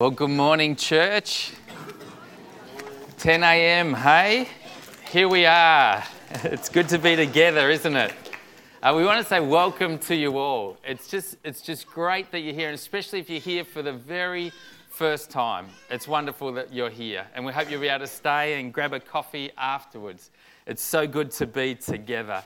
[0.00, 1.52] Well, good morning, church.
[3.18, 4.48] 10 a.m., hey?
[5.10, 6.02] Here we are.
[6.42, 8.14] It's good to be together, isn't it?
[8.82, 10.78] Uh, we want to say welcome to you all.
[10.84, 13.92] It's just, it's just great that you're here, and especially if you're here for the
[13.92, 14.54] very
[14.88, 15.66] first time.
[15.90, 18.94] It's wonderful that you're here, and we hope you'll be able to stay and grab
[18.94, 20.30] a coffee afterwards.
[20.66, 22.42] It's so good to be together.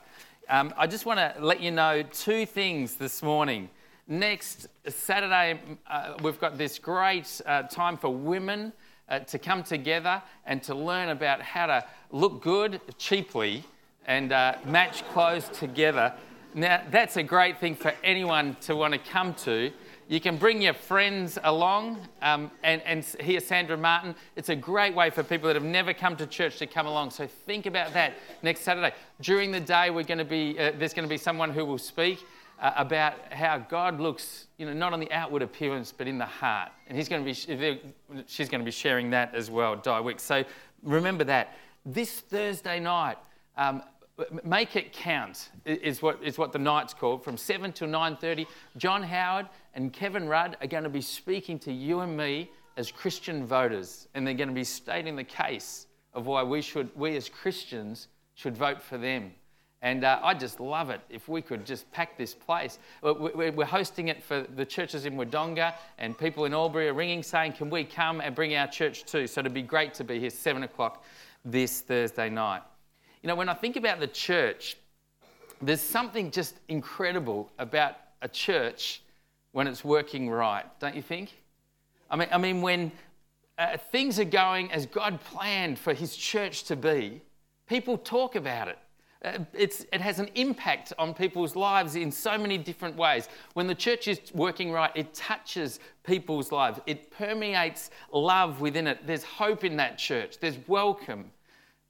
[0.49, 3.69] Um, I just want to let you know two things this morning.
[4.07, 5.59] Next Saturday,
[5.89, 8.71] uh, we've got this great uh, time for women
[9.09, 13.63] uh, to come together and to learn about how to look good cheaply
[14.05, 16.13] and uh, match clothes together.
[16.53, 19.71] Now, that's a great thing for anyone to want to come to.
[20.07, 24.13] You can bring your friends along um, and, and hear Sandra Martin.
[24.35, 27.09] It's a great way for people that have never come to church to come along.
[27.09, 28.93] So think about that next Saturday.
[29.21, 31.79] During the day, we're going to be, uh, there's going to be someone who will
[31.79, 32.23] speak
[32.59, 36.25] uh, about how God looks, you know, not on the outward appearance, but in the
[36.25, 36.71] heart.
[36.87, 40.19] And he's going to be, she's going to be sharing that as well, Di Wick.
[40.19, 40.43] So
[40.83, 41.55] remember that.
[41.85, 43.17] This Thursday night,
[43.57, 43.83] um,
[44.43, 48.45] make it count is what, is what the night's called from 7 till 9.30
[48.77, 52.91] john howard and kevin rudd are going to be speaking to you and me as
[52.91, 57.17] christian voters and they're going to be stating the case of why we should we
[57.17, 59.33] as christians should vote for them
[59.85, 62.79] and uh, I just love it if we could just pack this place.
[63.03, 67.53] We're hosting it for the churches in Wodonga, and people in Albury are ringing saying,
[67.53, 69.27] Can we come and bring our church too?
[69.27, 71.03] So it'd be great to be here 7 o'clock
[71.45, 72.63] this Thursday night.
[73.21, 74.75] You know, when I think about the church,
[75.61, 79.03] there's something just incredible about a church
[79.51, 81.31] when it's working right, don't you think?
[82.09, 82.91] I mean, I mean when
[83.59, 87.21] uh, things are going as God planned for His church to be,
[87.67, 88.79] people talk about it.
[89.25, 93.27] Uh, it has an impact on people's lives in so many different ways.
[93.53, 99.07] When the church is working right, it touches people's lives, it permeates love within it.
[99.07, 101.31] There's hope in that church, there's welcome.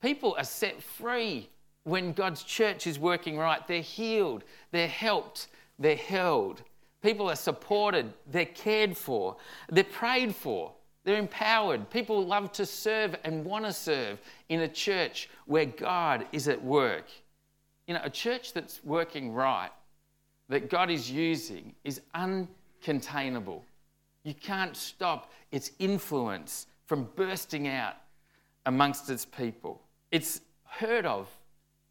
[0.01, 1.49] People are set free
[1.83, 3.67] when God's church is working right.
[3.67, 6.61] They're healed, they're helped, they're held.
[7.03, 9.35] People are supported, they're cared for,
[9.69, 10.71] they're prayed for.
[11.03, 11.91] They're empowered.
[11.91, 16.63] People love to serve and want to serve in a church where God is at
[16.63, 17.05] work.
[17.87, 19.71] You know, a church that's working right,
[20.49, 23.61] that God is using, is uncontainable.
[24.23, 27.95] You can't stop its influence from bursting out
[28.65, 29.81] amongst its people.
[30.11, 31.29] It's heard of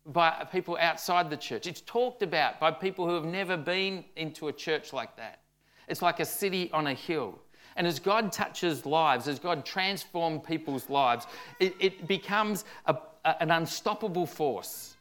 [0.06, 1.66] by people outside the church.
[1.66, 5.40] It's talked about by people who have never been into a church like that.
[5.88, 7.38] It's like a city on a hill.
[7.76, 11.26] And as God touches lives, as God transforms people's lives,
[11.58, 14.93] it, it becomes a, a, an unstoppable force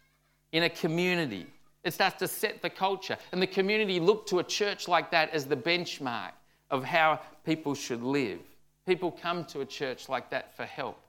[0.53, 1.47] in a community.
[1.83, 3.17] It starts to set the culture.
[3.33, 6.31] And the community look to a church like that as the benchmark
[6.71, 8.39] of how people should live.
[8.87, 11.03] People come to a church like that for help.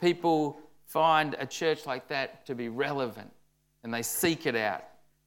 [0.00, 3.30] People find a church like that to be relevant
[3.84, 4.82] and they seek it out.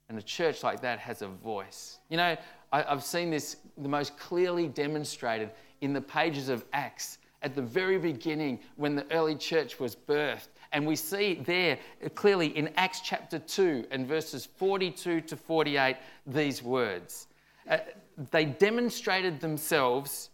[0.09, 1.97] And a church like that has a voice.
[2.09, 2.37] You know,
[2.71, 5.51] I, have seen this the most clearly demonstrated
[5.81, 10.49] in the pages of Acts at the very beginning when the early church was birthed
[10.71, 11.77] and we see there
[12.15, 17.27] clearly in Acts chapter 2 and verses 42 to 48 these words.
[17.69, 17.77] Uh,
[18.31, 20.29] they demonstrated themselves,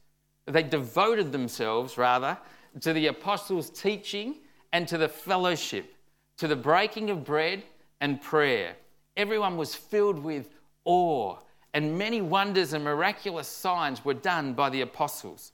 [0.46, 2.38] they devoted themselves rather,
[2.80, 4.36] to the apostles' teaching
[4.72, 5.96] and to the fellowship,
[6.38, 7.64] to the breaking of bread
[8.00, 8.76] and prayer.
[9.18, 10.50] Everyone was filled with
[10.86, 11.38] awe,
[11.74, 15.52] and many wonders and miraculous signs were done by the apostles.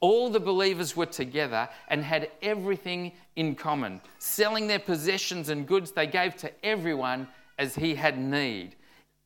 [0.00, 4.00] All the believers were together and had everything in common.
[4.18, 7.26] Selling their possessions and goods, they gave to everyone
[7.58, 8.76] as he had need.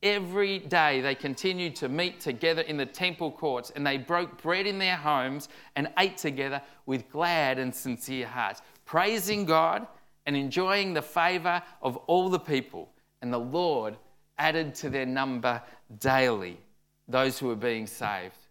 [0.03, 4.67] Every day they continued to meet together in the temple courts and they broke bread
[4.67, 9.87] in their homes and ate together with glad and sincere hearts, praising God
[10.27, 12.91] and enjoying the favor of all the people.
[13.21, 13.97] And the Lord
[14.39, 15.63] added to their number
[15.99, 16.59] daily
[17.07, 18.42] those who were being saved.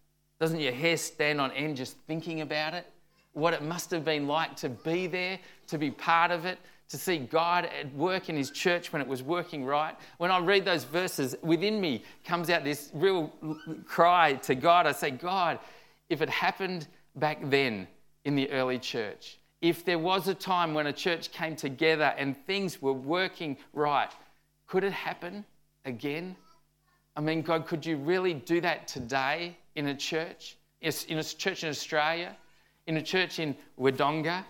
[0.42, 2.84] Doesn't your hair stand on end just thinking about it?
[3.32, 5.38] What it must have been like to be there,
[5.68, 6.58] to be part of it,
[6.88, 9.94] to see God at work in His church when it was working right.
[10.18, 13.32] When I read those verses, within me comes out this real
[13.86, 14.88] cry to God.
[14.88, 15.60] I say, God,
[16.08, 17.86] if it happened back then
[18.24, 22.36] in the early church, if there was a time when a church came together and
[22.48, 24.10] things were working right,
[24.66, 25.44] could it happen
[25.84, 26.34] again?
[27.14, 29.56] I mean, God, could you really do that today?
[29.74, 32.36] in a church, in a church in Australia,
[32.86, 34.44] in a church in Wodonga,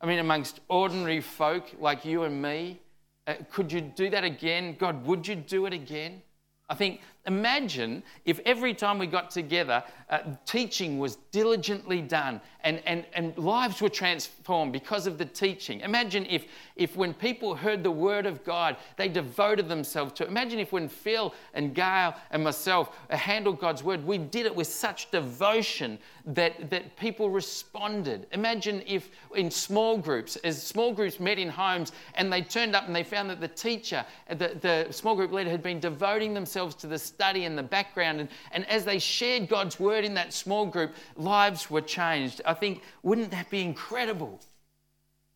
[0.00, 2.80] I mean, amongst ordinary folk like you and me.
[3.26, 4.76] Uh, could you do that again?
[4.78, 6.22] God, would you do it again?
[6.68, 12.82] I think Imagine if every time we got together, uh, teaching was diligently done and,
[12.86, 15.80] and, and lives were transformed because of the teaching.
[15.80, 20.30] Imagine if, if when people heard the word of God, they devoted themselves to it.
[20.30, 24.66] Imagine if when Phil and Gail and myself handled God's word, we did it with
[24.66, 28.26] such devotion that, that people responded.
[28.32, 32.86] Imagine if in small groups, as small groups met in homes and they turned up
[32.86, 36.74] and they found that the teacher, the, the small group leader had been devoting themselves
[36.76, 38.20] to the study and the background.
[38.20, 42.40] And, and as they shared God's word in that small group, lives were changed.
[42.46, 44.38] I think, wouldn't that be incredible?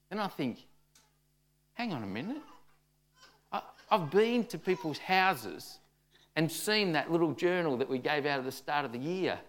[0.09, 0.59] And I think,
[1.75, 2.41] hang on a minute.
[3.51, 5.79] I, I've been to people's houses
[6.37, 9.41] and seen that little journal that we gave out at the start of the year.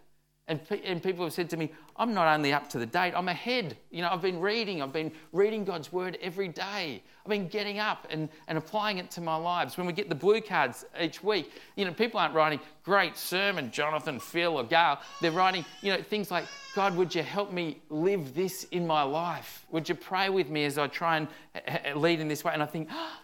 [0.50, 3.30] And, and people have said to me, I'm not only up to the date, I'm
[3.30, 3.78] ahead.
[3.92, 7.02] You know, I've been reading, I've been reading God's word every day.
[7.24, 9.78] I've been getting up and, and applying it to my lives.
[9.78, 13.72] When we get the blue cards each week, you know, people aren't writing, great sermon,
[13.72, 15.00] Jonathan, Phil, or Gail.
[15.22, 16.44] They're writing, you know, things like,
[16.76, 19.66] God, would you help me live this in my life?
[19.72, 22.44] Would you pray with me as I try and eh, eh, eh, lead in this
[22.44, 22.52] way?
[22.54, 23.18] And I think, oh,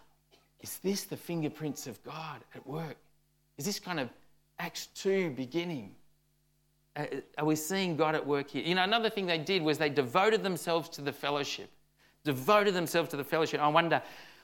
[0.61, 2.95] is this the fingerprints of God at work?
[3.57, 4.09] Is this kind of
[4.57, 5.95] Acts 2 beginning?
[6.95, 8.63] Are we seeing God at work here?
[8.63, 11.69] You know, another thing they did was they devoted themselves to the fellowship,
[12.23, 13.61] devoted themselves to the fellowship.
[13.61, 14.01] I wonder,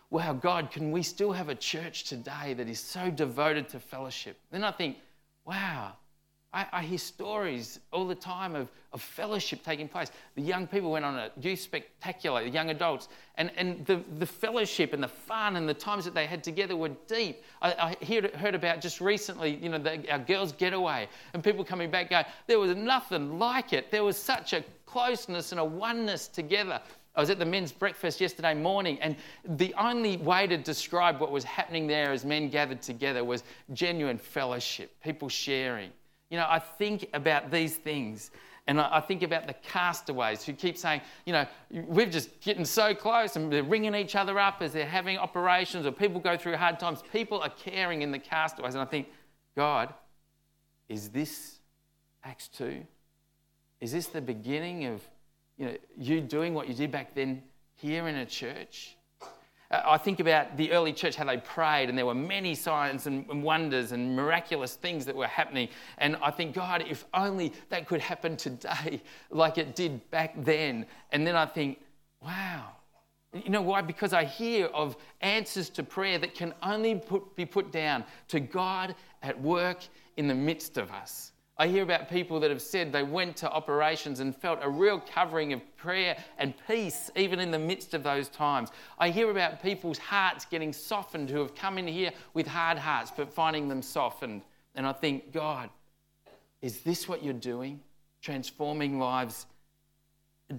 [0.10, 4.40] wow, God, can we still have a church today that is so devoted to fellowship?
[4.52, 4.98] Then I think,
[5.44, 5.94] wow,
[6.56, 10.10] I, I, hear stories all the time of, of fellowship taking place.
[10.36, 14.26] The young people went on a youth spectacular, the young adults, and, and the, the
[14.26, 17.44] fellowship and the fun and the times that they had together were deep.
[17.62, 21.66] I, I heard, heard about just recently, you know, the, our girls' getaway, and people
[21.66, 23.92] coming back going, there was nothing like it.
[23.92, 26.80] There was such a closeness and a oneness together.
[27.18, 31.32] I was at the men's breakfast yesterday morning, and the only way to describe what
[31.32, 33.44] was happening there as men gathered together was
[33.74, 35.92] genuine fellowship, people sharing.
[36.36, 38.30] You know, I think about these things
[38.68, 42.94] and I think about the castaways who keep saying, you know, we're just getting so
[42.94, 46.58] close and they're ringing each other up as they're having operations or people go through
[46.58, 47.02] hard times.
[47.14, 48.74] People are caring in the castaways.
[48.74, 49.08] And I think,
[49.56, 49.94] God,
[50.90, 51.60] is this
[52.26, 52.84] Acts 2?
[53.80, 55.02] Is this the beginning of
[55.58, 57.44] you, know, you doing what you did back then
[57.76, 58.95] here in a church?
[59.72, 63.08] Uh, I think about the early church, how they prayed, and there were many signs
[63.08, 65.70] and wonders and miraculous things that were happening.
[65.98, 70.86] And I think, God, if only that could happen today like it did back then.
[71.12, 71.80] And then I think,
[72.22, 72.72] wow.
[73.34, 73.82] You know why?
[73.82, 78.40] Because I hear of answers to prayer that can only put, be put down to
[78.40, 79.80] God at work
[80.16, 81.34] in the midst of us.
[81.58, 85.00] I hear about people that have said they went to operations and felt a real
[85.00, 88.72] covering of prayer and peace even in the midst of those times.
[89.00, 93.12] I hear about people's hearts getting softened who have come in here with hard hearts
[93.16, 94.42] but finding them softened.
[94.76, 95.70] And I think, God,
[96.62, 97.80] is this what you're doing?
[98.22, 99.46] Transforming lives,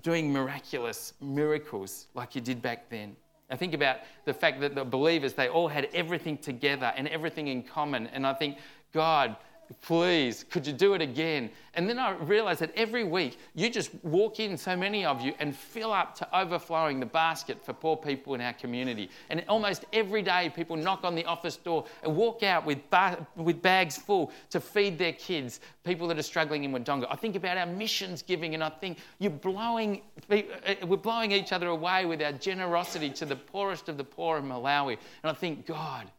[0.00, 3.16] doing miraculous miracles like you did back then.
[3.50, 7.48] I think about the fact that the believers, they all had everything together and everything
[7.48, 8.06] in common.
[8.08, 8.56] And I think,
[8.92, 9.36] God,
[9.82, 11.50] please, could you do it again?
[11.74, 15.34] And then I realized that every week you just walk in, so many of you,
[15.38, 19.10] and fill up to overflowing the basket for poor people in our community.
[19.28, 23.26] And almost every day people knock on the office door and walk out with, ba-
[23.36, 27.06] with bags full to feed their kids, people that are struggling in Wodonga.
[27.10, 30.42] I think about our missions giving, and I think you're blowing, uh,
[30.86, 34.44] we're blowing each other away with our generosity to the poorest of the poor in
[34.44, 34.96] Malawi.
[35.22, 36.10] And I think, God,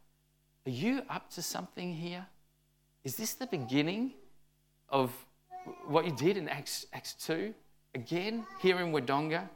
[0.65, 2.25] are you up to something here?
[3.04, 4.13] Is this the beginning
[4.89, 5.12] of
[5.88, 7.54] what you did in Acts, Acts 2?
[7.96, 9.48] Again, here in Wodonga?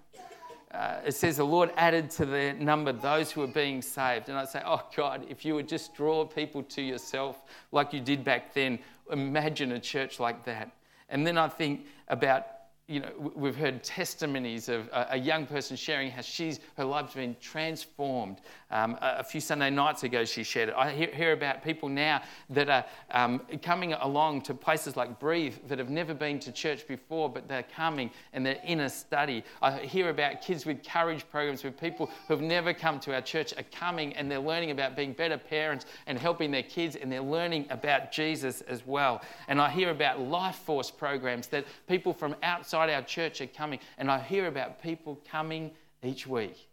[0.71, 4.29] Uh, it says the Lord added to the number those who were being saved.
[4.29, 7.43] And I say, oh God, if you would just draw people to yourself
[7.73, 8.79] like you did back then,
[9.11, 10.71] imagine a church like that.
[11.09, 12.45] And then I think about
[12.91, 17.37] you know, we've heard testimonies of a, young person sharing how she's her life's been
[17.39, 18.41] transformed.
[18.69, 20.75] Um, a, few Sunday nights ago, she shared it.
[20.75, 25.55] I hear, hear about people now that are um, coming along to places like Breathe
[25.67, 29.43] that have never been to church before, but they're coming and they're in a study.
[29.61, 33.53] I hear about kids with courage programs where people who've never come to our church
[33.57, 37.21] are coming and they're learning about being better parents and helping their kids, and they're
[37.21, 39.21] learning about Jesus as well.
[39.47, 43.79] And I hear about life force programs that people from outside our church are coming.
[43.97, 45.71] And I hear about people coming
[46.03, 46.67] each week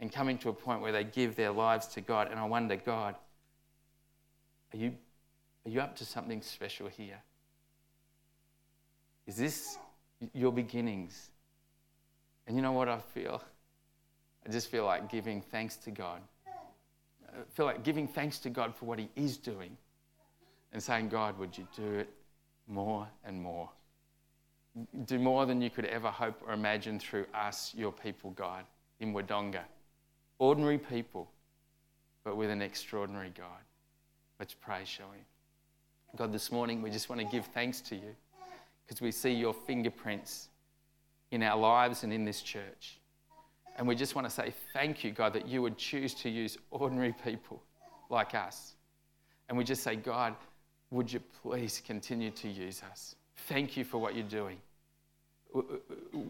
[0.00, 2.30] and coming to a point where they give their lives to God.
[2.30, 3.14] And I wonder, God,
[4.72, 4.94] are you,
[5.66, 7.20] are you up to something special here?
[9.26, 9.78] Is this
[10.32, 11.30] your beginnings?
[12.46, 13.42] And you know what I feel?
[14.46, 16.20] I just feel like giving thanks to God.
[17.28, 19.76] I feel like giving thanks to God for what He is doing
[20.72, 22.08] and saying, God, would you do it
[22.66, 23.68] more and more?
[25.06, 28.64] Do more than you could ever hope or imagine through us, your people, God,
[29.00, 29.62] in Wodonga.
[30.38, 31.28] Ordinary people,
[32.24, 33.62] but with an extraordinary God.
[34.38, 35.18] Let's pray, shall we?
[36.16, 38.14] God, this morning we just want to give thanks to you
[38.86, 40.48] because we see your fingerprints
[41.30, 42.98] in our lives and in this church.
[43.76, 46.58] And we just want to say thank you, God, that you would choose to use
[46.70, 47.62] ordinary people
[48.10, 48.74] like us.
[49.48, 50.34] And we just say, God,
[50.90, 53.14] would you please continue to use us?
[53.48, 54.58] Thank you for what you're doing.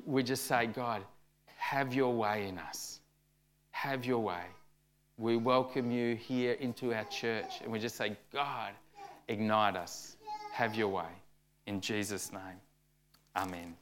[0.05, 1.03] We just say, God,
[1.57, 3.01] have your way in us.
[3.71, 4.45] Have your way.
[5.17, 7.61] We welcome you here into our church.
[7.63, 8.73] And we just say, God,
[9.27, 10.17] ignite us.
[10.53, 11.11] Have your way.
[11.67, 12.61] In Jesus' name,
[13.37, 13.77] amen.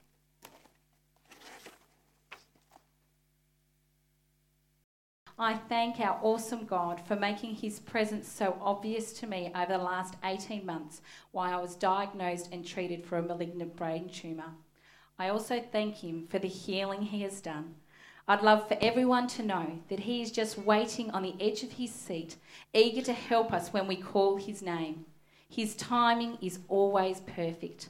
[5.38, 9.78] I thank our awesome God for making his presence so obvious to me over the
[9.78, 11.02] last 18 months
[11.32, 14.54] while I was diagnosed and treated for a malignant brain tumour.
[15.18, 17.76] I also thank him for the healing he has done.
[18.28, 21.72] I'd love for everyone to know that he is just waiting on the edge of
[21.72, 22.36] his seat,
[22.74, 25.06] eager to help us when we call his name.
[25.48, 27.88] His timing is always perfect.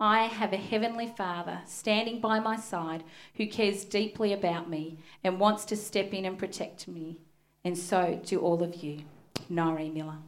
[0.00, 5.38] I have a heavenly Father standing by my side who cares deeply about me and
[5.38, 7.18] wants to step in and protect me.
[7.64, 9.00] And so do all of you.
[9.48, 10.18] Nari Miller.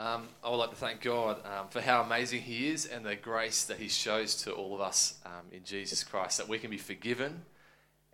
[0.00, 3.16] Um, I would like to thank God um, for how amazing He is and the
[3.16, 6.70] grace that He shows to all of us um, in Jesus Christ, that we can
[6.70, 7.42] be forgiven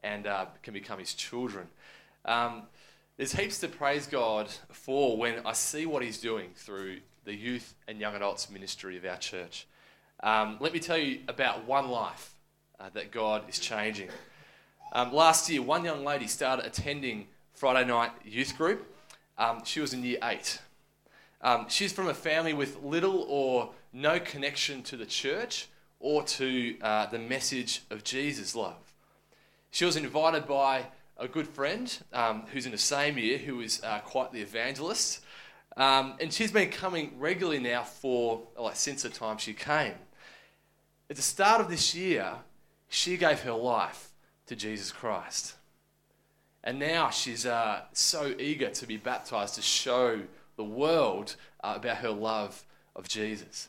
[0.02, 1.66] and uh, can become His children.
[2.24, 2.62] Um,
[3.18, 7.74] there's heaps to praise God for when I see what He's doing through the youth
[7.86, 9.66] and young adults ministry of our church.
[10.22, 12.30] Um, let me tell you about one life
[12.80, 14.08] uh, that God is changing.
[14.94, 18.90] Um, last year, one young lady started attending Friday night youth group.
[19.64, 20.60] She was in year eight.
[21.44, 25.68] Um, she's from a family with little or no connection to the church
[26.00, 28.94] or to uh, the message of Jesus' love.
[29.70, 30.86] She was invited by
[31.18, 35.20] a good friend um, who's in the same year, who is uh, quite the evangelist.
[35.76, 39.94] Um, and she's been coming regularly now for, like, since the time she came.
[41.10, 42.36] At the start of this year,
[42.88, 44.08] she gave her life
[44.46, 45.56] to Jesus Christ.
[46.62, 50.22] And now she's uh, so eager to be baptized to show
[50.56, 52.64] the world uh, about her love
[52.96, 53.68] of Jesus.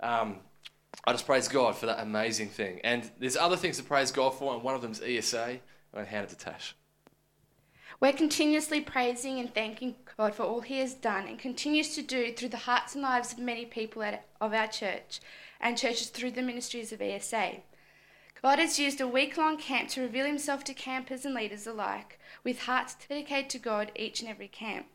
[0.00, 0.36] Um,
[1.06, 2.80] I just praise God for that amazing thing.
[2.82, 5.58] And there's other things to praise God for, and one of them is ESA.
[5.94, 6.74] I'm hand it to Tash.
[8.00, 12.32] We're continuously praising and thanking God for all He has done and continues to do
[12.32, 15.20] through the hearts and lives of many people at, of our church
[15.60, 17.56] and churches through the ministries of ESA.
[18.40, 22.20] God has used a week long camp to reveal Himself to campers and leaders alike,
[22.44, 24.86] with hearts dedicated to God each and every camp.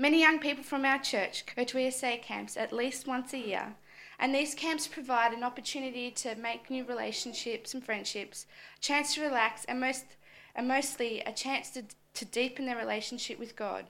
[0.00, 3.74] Many young people from our church go to ESA camps at least once a year,
[4.18, 8.46] and these camps provide an opportunity to make new relationships and friendships,
[8.78, 10.06] a chance to relax, and most
[10.54, 11.82] and mostly a chance to,
[12.14, 13.88] to deepen their relationship with God.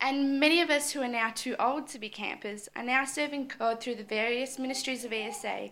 [0.00, 3.52] And many of us who are now too old to be campers are now serving
[3.56, 5.70] God through the various ministries of ESA,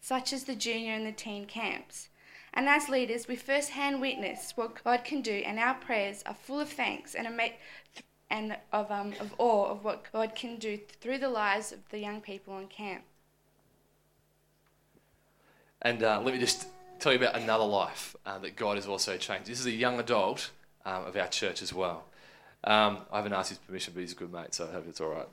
[0.00, 2.08] such as the junior and the teen camps.
[2.56, 6.34] And as leaders, we first hand witness what God can do, and our prayers are
[6.34, 7.28] full of thanks and,
[8.30, 11.98] and of, um, of awe of what God can do through the lives of the
[11.98, 13.04] young people in camp.
[15.82, 19.18] And uh, let me just tell you about another life uh, that God has also
[19.18, 19.46] changed.
[19.46, 20.50] This is a young adult
[20.86, 22.04] um, of our church as well.
[22.64, 25.02] Um, I haven't asked his permission, but he's a good mate, so I hope it's
[25.02, 25.28] all right.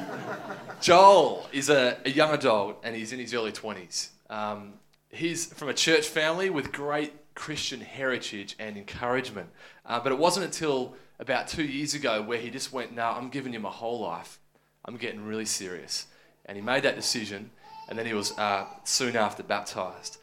[0.80, 4.08] Joel is a, a, young adult and he's in his early 20s.
[4.28, 4.74] Um,
[5.12, 9.48] he's from a church family with great Christian heritage and encouragement.
[9.86, 13.28] Uh, but it wasn't until about two years ago where he just went, No, I'm
[13.28, 14.40] giving you my whole life.
[14.84, 16.06] I'm getting really serious.
[16.46, 17.50] And he made that decision,
[17.88, 20.18] and then he was uh, soon after baptized.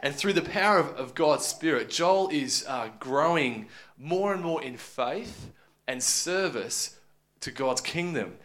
[0.00, 3.66] And through the power of, of God's Spirit, Joel is uh, growing
[3.98, 5.50] more and more in faith
[5.86, 6.96] and service
[7.40, 8.36] to God's kingdom.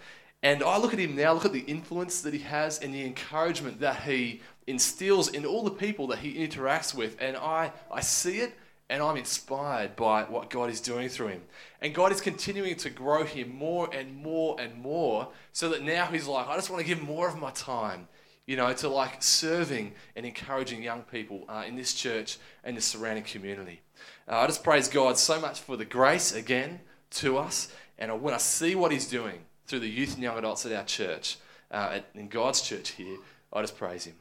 [0.42, 3.06] And I look at him now, look at the influence that he has and the
[3.06, 7.18] encouragement that he instills in all the people that he interacts with.
[7.20, 8.54] And I, I see it
[8.90, 11.42] and I'm inspired by what God is doing through him.
[11.82, 16.06] And God is continuing to grow him more and more and more so that now
[16.08, 18.08] he's like, I just want to give more of my time
[18.46, 22.82] you know, to like serving and encouraging young people uh, in this church and the
[22.82, 23.82] surrounding community.
[24.28, 27.74] Uh, I just praise God so much for the grace again to us.
[27.98, 30.74] And I when I see what He's doing through the youth and young adults at
[30.74, 31.38] our church,
[31.72, 33.18] uh, in God's church here,
[33.52, 34.16] I just praise Him.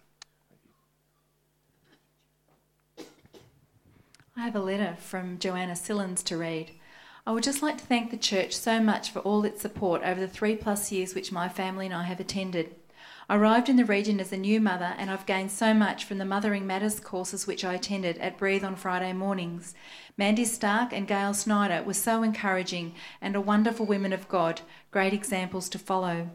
[4.34, 6.70] I have a letter from Joanna Sillins to read.
[7.26, 10.18] I would just like to thank the church so much for all its support over
[10.18, 12.74] the three plus years which my family and I have attended.
[13.28, 16.16] I arrived in the region as a new mother and I've gained so much from
[16.16, 19.74] the Mothering Matters courses which I attended at Breathe on Friday mornings.
[20.16, 25.12] Mandy Stark and Gail Snyder were so encouraging and are wonderful women of God, great
[25.12, 26.30] examples to follow.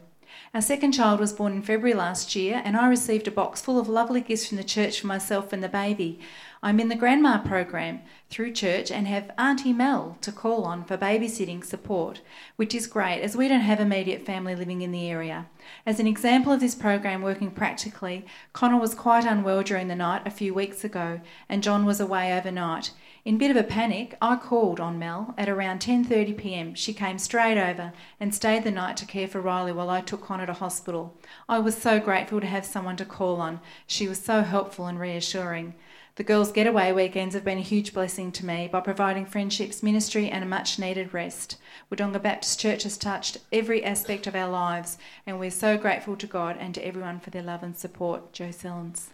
[0.54, 3.78] Our second child was born in February last year, and I received a box full
[3.78, 6.20] of lovely gifts from the church for myself and the baby.
[6.60, 8.00] I'm in the Grandma program
[8.30, 12.20] through church and have Auntie Mel to call on for babysitting support,
[12.56, 15.46] which is great as we don't have immediate family living in the area.
[15.86, 20.22] As an example of this program working practically, Connor was quite unwell during the night
[20.26, 22.90] a few weeks ago, and John was away overnight.
[23.24, 26.74] In a bit of a panic, I called on Mel at around 10:30 p.m.
[26.74, 30.22] She came straight over and stayed the night to care for Riley while I took
[30.22, 31.14] Connor to hospital.
[31.48, 33.60] I was so grateful to have someone to call on.
[33.86, 35.74] She was so helpful and reassuring.
[36.18, 40.28] The girls' getaway weekends have been a huge blessing to me by providing friendships, ministry,
[40.28, 41.58] and a much needed rest.
[41.92, 46.26] Wodonga Baptist Church has touched every aspect of our lives, and we're so grateful to
[46.26, 48.32] God and to everyone for their love and support.
[48.32, 49.10] Joe Sellens.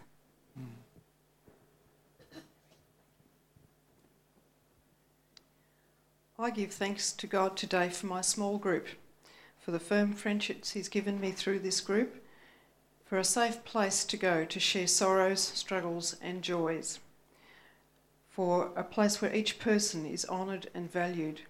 [6.39, 8.89] I give thanks to God today for my small group,
[9.59, 12.24] for the firm friendships He's given me through this group,
[13.05, 17.01] for a safe place to go to share sorrows, struggles, and joys,
[18.31, 21.43] for a place where each person is honoured and valued.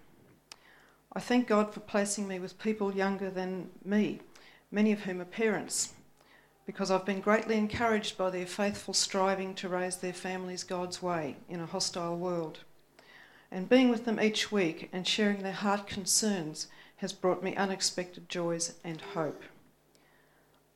[1.13, 4.19] I thank God for placing me with people younger than me,
[4.69, 5.93] many of whom are parents,
[6.65, 11.37] because I've been greatly encouraged by their faithful striving to raise their families God's way
[11.47, 12.59] in a hostile world.
[13.49, 18.27] And being with them each week and sharing their heart concerns has brought me unexpected
[18.27, 19.41] joys and hope.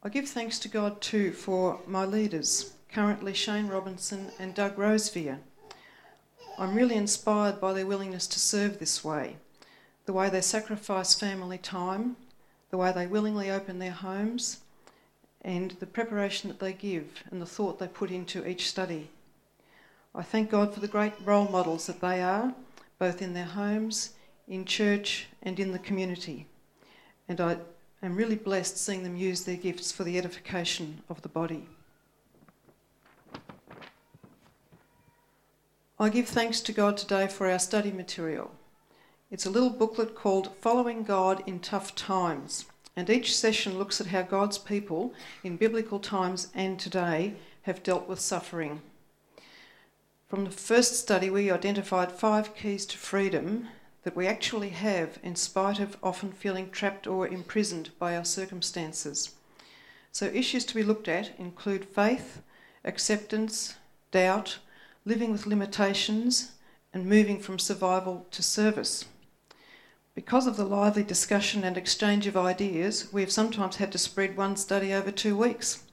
[0.01, 5.39] I give thanks to God too for my leaders, currently Shane Robinson and Doug Rosevear.
[6.57, 9.35] I'm really inspired by their willingness to serve this way,
[10.05, 12.15] the way they sacrifice family time,
[12.69, 14.61] the way they willingly open their homes,
[15.41, 19.09] and the preparation that they give and the thought they put into each study.
[20.15, 22.53] I thank God for the great role models that they are,
[22.99, 24.11] both in their homes,
[24.47, 26.47] in church, and in the community.
[27.27, 27.57] And I
[28.05, 31.67] am really blessed seeing them use their gifts for the edification of the body.
[35.99, 38.51] I give thanks to God today for our study material.
[39.29, 44.07] It's a little booklet called Following God in Tough Times, and each session looks at
[44.07, 47.33] how God's people in biblical times and today
[47.63, 48.81] have dealt with suffering.
[50.29, 53.67] From the first study, we identified five keys to freedom
[54.03, 59.35] that we actually have in spite of often feeling trapped or imprisoned by our circumstances.
[60.11, 62.41] So, issues to be looked at include faith,
[62.83, 63.75] acceptance,
[64.11, 64.59] doubt,
[65.05, 66.53] living with limitations,
[66.93, 69.05] and moving from survival to service.
[70.15, 74.35] Because of the lively discussion and exchange of ideas, we have sometimes had to spread
[74.35, 75.83] one study over two weeks.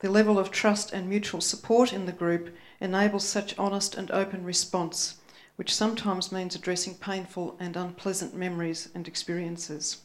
[0.00, 4.44] The level of trust and mutual support in the group enables such honest and open
[4.44, 5.16] response,
[5.62, 9.98] which sometimes means addressing painful and unpleasant memories and experiences.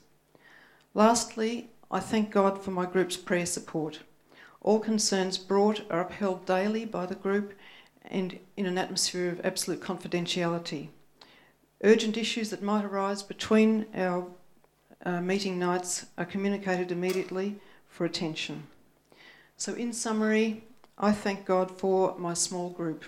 [0.94, 4.02] Lastly, I thank God for my group's prayer support.
[4.62, 7.56] All concerns brought are upheld daily by the group
[8.06, 10.90] and in an atmosphere of absolute confidentiality.
[11.84, 14.28] Urgent issues that might arise between our
[15.08, 17.56] uh, meeting nights are communicated immediately
[17.90, 18.68] for attention.
[19.58, 20.66] So, in summary,
[21.00, 23.06] I thank God for my small group.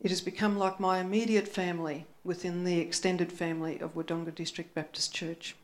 [0.00, 5.14] It has become like my immediate family within the extended family of Wodonga District Baptist
[5.14, 5.54] Church.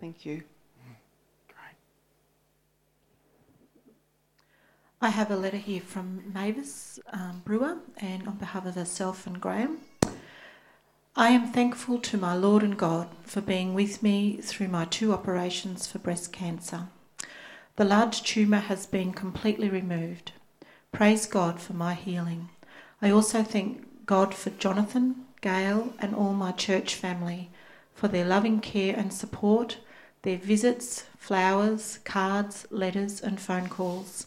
[0.00, 0.42] Thank you.
[5.04, 9.40] I have a letter here from Mavis um, Brewer, and on behalf of herself and
[9.40, 9.78] Graham.
[11.16, 15.12] I am thankful to my Lord and God for being with me through my two
[15.12, 16.86] operations for breast cancer.
[17.74, 20.30] The large tumour has been completely removed.
[20.92, 22.50] Praise God for my healing.
[23.02, 27.50] I also thank God for Jonathan, Gail, and all my church family
[27.92, 29.78] for their loving care and support,
[30.22, 34.26] their visits, flowers, cards, letters, and phone calls,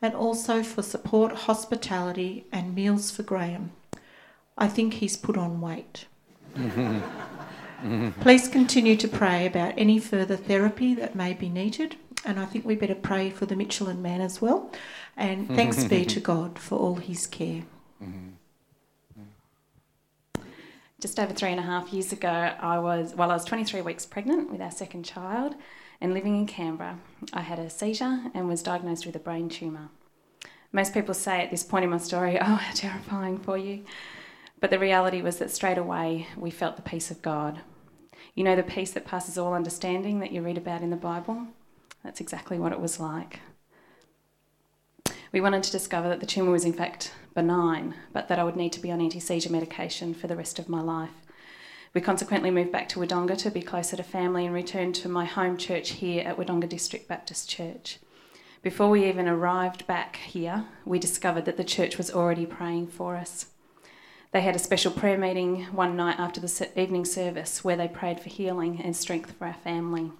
[0.00, 3.72] and also for support, hospitality, and meals for Graham.
[4.56, 6.06] I think he's put on weight.
[8.20, 12.64] Please continue to pray about any further therapy that may be needed, and I think
[12.64, 14.72] we better pray for the Michelin man as well.
[15.14, 17.64] And thanks be to God for all his care.
[21.00, 24.06] Just over three and a half years ago, I was, while I was 23 weeks
[24.06, 25.54] pregnant with our second child
[26.00, 26.98] and living in Canberra,
[27.32, 29.90] I had a seizure and was diagnosed with a brain tumour.
[30.72, 33.84] Most people say at this point in my story, oh, how terrifying for you.
[34.60, 37.60] But the reality was that straight away we felt the peace of God.
[38.34, 41.48] You know, the peace that passes all understanding that you read about in the Bible?
[42.02, 43.40] That's exactly what it was like.
[45.32, 48.56] We wanted to discover that the tumour was in fact benign, but that I would
[48.56, 51.10] need to be on anti seizure medication for the rest of my life.
[51.92, 55.24] We consequently moved back to Wodonga to be closer to family and returned to my
[55.24, 57.98] home church here at Wodonga District Baptist Church.
[58.62, 63.14] Before we even arrived back here, we discovered that the church was already praying for
[63.14, 63.46] us.
[64.32, 68.18] They had a special prayer meeting one night after the evening service where they prayed
[68.18, 70.10] for healing and strength for our family.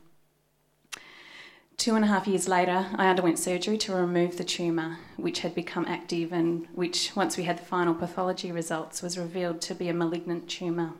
[1.85, 5.55] Two and a half years later, I underwent surgery to remove the tumour, which had
[5.55, 9.91] become active and which, once we had the final pathology results, was revealed to be
[9.91, 10.95] a malignant tumour.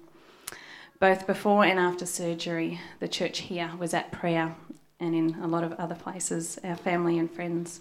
[1.01, 4.57] Both before and after surgery, the church here was at prayer
[5.01, 7.81] and in a lot of other places, our family and friends.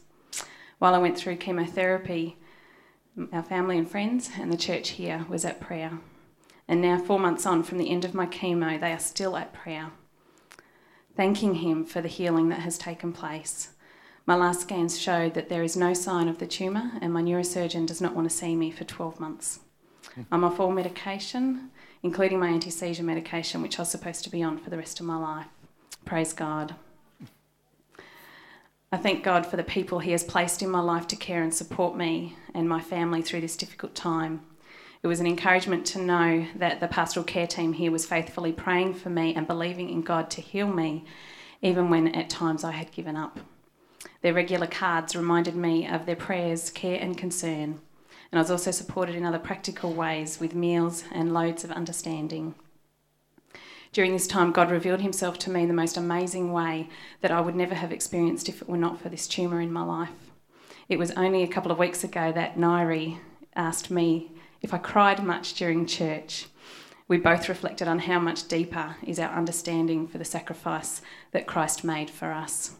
[0.80, 2.38] While I went through chemotherapy,
[3.34, 6.00] our family and friends and the church here was at prayer.
[6.70, 9.52] And now, four months on from the end of my chemo, they are still at
[9.52, 9.92] prayer,
[11.15, 13.69] thanking Him for the healing that has taken place.
[14.26, 17.86] My last scans showed that there is no sign of the tumour, and my neurosurgeon
[17.86, 19.60] does not want to see me for 12 months.
[20.15, 20.21] Hmm.
[20.32, 21.71] I'm off all medication,
[22.02, 24.99] including my anti seizure medication, which I was supposed to be on for the rest
[24.99, 25.47] of my life.
[26.06, 26.76] Praise God.
[28.91, 31.54] I thank God for the people He has placed in my life to care and
[31.54, 34.41] support me and my family through this difficult time.
[35.04, 38.94] It was an encouragement to know that the pastoral care team here was faithfully praying
[38.94, 41.04] for me and believing in God to heal me,
[41.62, 43.42] even when at times I had given up.
[44.22, 47.82] Their regular cards reminded me of their prayers, care, and concern.
[48.32, 52.56] And I was also supported in other practical ways with meals and loads of understanding.
[53.92, 56.88] During this time, God revealed himself to me in the most amazing way
[57.20, 59.84] that I would never have experienced if it were not for this tumour in my
[59.84, 60.32] life.
[60.88, 63.20] It was only a couple of weeks ago that Nairi
[63.54, 64.32] asked me
[64.63, 66.47] if I cried much during church.
[67.08, 71.84] We both reflected on how much deeper is our understanding for the sacrifice that Christ
[71.84, 72.71] made for us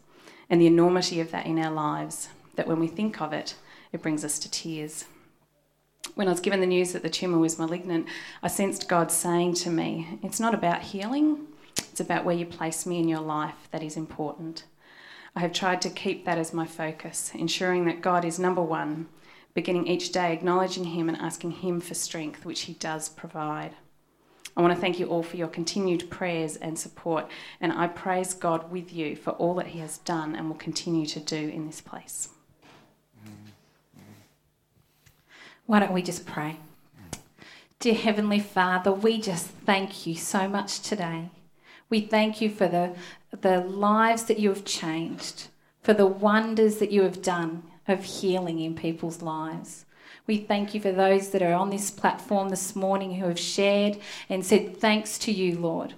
[0.50, 3.56] and the enormity of that in our lives, that when we think of it,
[3.92, 5.06] it brings us to tears
[6.16, 8.08] when I was given the news that the tumour was malignant,
[8.42, 12.86] I sensed God saying to me, It's not about healing, it's about where you place
[12.86, 14.66] me in your life that is important.
[15.36, 19.08] I have tried to keep that as my focus, ensuring that God is number one,
[19.54, 23.74] beginning each day acknowledging Him and asking Him for strength, which He does provide.
[24.56, 27.28] I want to thank you all for your continued prayers and support,
[27.60, 31.06] and I praise God with you for all that He has done and will continue
[31.08, 32.30] to do in this place.
[35.66, 36.58] Why don't we just pray?
[37.80, 41.30] Dear Heavenly Father, we just thank you so much today.
[41.90, 42.96] We thank you for the,
[43.32, 45.48] the lives that you have changed,
[45.82, 49.86] for the wonders that you have done of healing in people's lives.
[50.26, 53.98] We thank you for those that are on this platform this morning who have shared
[54.30, 55.96] and said thanks to you, Lord.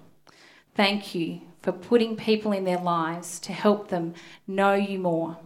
[0.74, 4.14] Thank you for putting people in their lives to help them
[4.48, 5.38] know you more,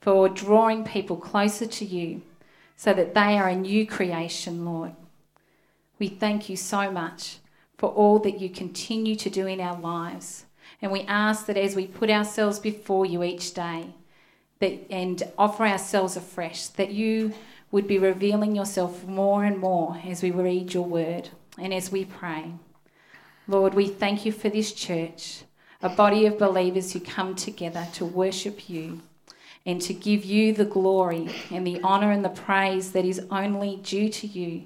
[0.00, 2.22] for drawing people closer to you
[2.76, 4.92] so that they are a new creation, Lord.
[5.98, 7.38] We thank you so much
[7.78, 10.46] for all that you continue to do in our lives.
[10.80, 13.94] And we ask that as we put ourselves before you each day
[14.60, 17.34] that, and offer ourselves afresh, that you
[17.70, 22.04] would be revealing yourself more and more as we read your word and as we
[22.04, 22.52] pray.
[23.48, 25.42] Lord, we thank you for this church,
[25.82, 29.02] a body of believers who come together to worship you
[29.64, 33.80] and to give you the glory and the honour and the praise that is only
[33.82, 34.64] due to you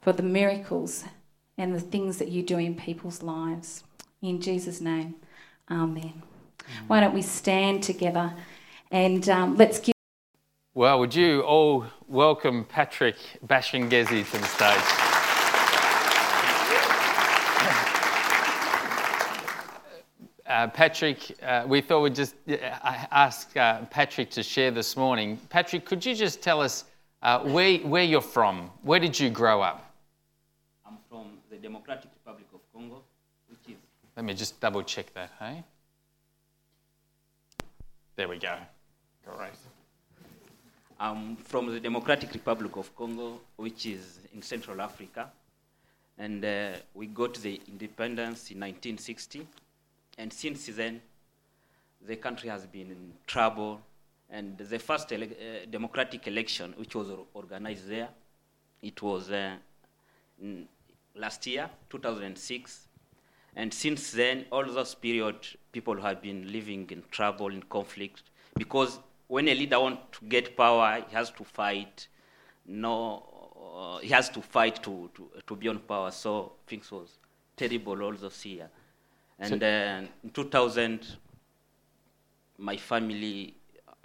[0.00, 1.04] for the miracles
[1.56, 3.84] and the things that you do in people's lives.
[4.22, 5.16] In Jesus' name,
[5.70, 6.22] Amen.
[6.86, 8.34] Why don't we stand together
[8.90, 9.94] and um, let's give.
[10.74, 15.08] Well, would you all welcome Patrick Bashingezi to the stage?
[20.46, 22.56] Uh, Patrick, uh, we thought we'd just uh,
[23.10, 25.38] ask uh, Patrick to share this morning.
[25.50, 26.84] Patrick, could you just tell us
[27.22, 28.70] uh, where, where you're from?
[28.82, 29.92] Where did you grow up?
[30.86, 33.02] I'm from the Democratic Republic of Congo,
[33.48, 33.76] which is.
[34.16, 35.62] Let me just double check that, hey?
[38.16, 38.56] There we go.
[39.36, 39.50] Great.
[40.98, 45.30] I'm from the Democratic Republic of Congo, which is in Central Africa.
[46.18, 49.46] And uh, we got the independence in 1960.
[50.16, 51.00] And since then,
[52.06, 53.80] the country has been in trouble.
[54.30, 58.08] And the first ele- uh, democratic election, which was organized there,
[58.82, 59.56] it was uh,
[61.14, 62.88] last year, 2006.
[63.56, 65.36] And since then, all those period,
[65.70, 68.22] people have been living in trouble, in conflict,
[68.56, 72.08] because when a leader wants to get power, he has to fight.
[72.66, 73.22] No,
[73.76, 76.10] uh, he has to fight to, to, to be on power.
[76.10, 77.18] So things was
[77.56, 78.68] terrible all those years.
[79.38, 81.06] And uh, in 2000,
[82.58, 83.54] my family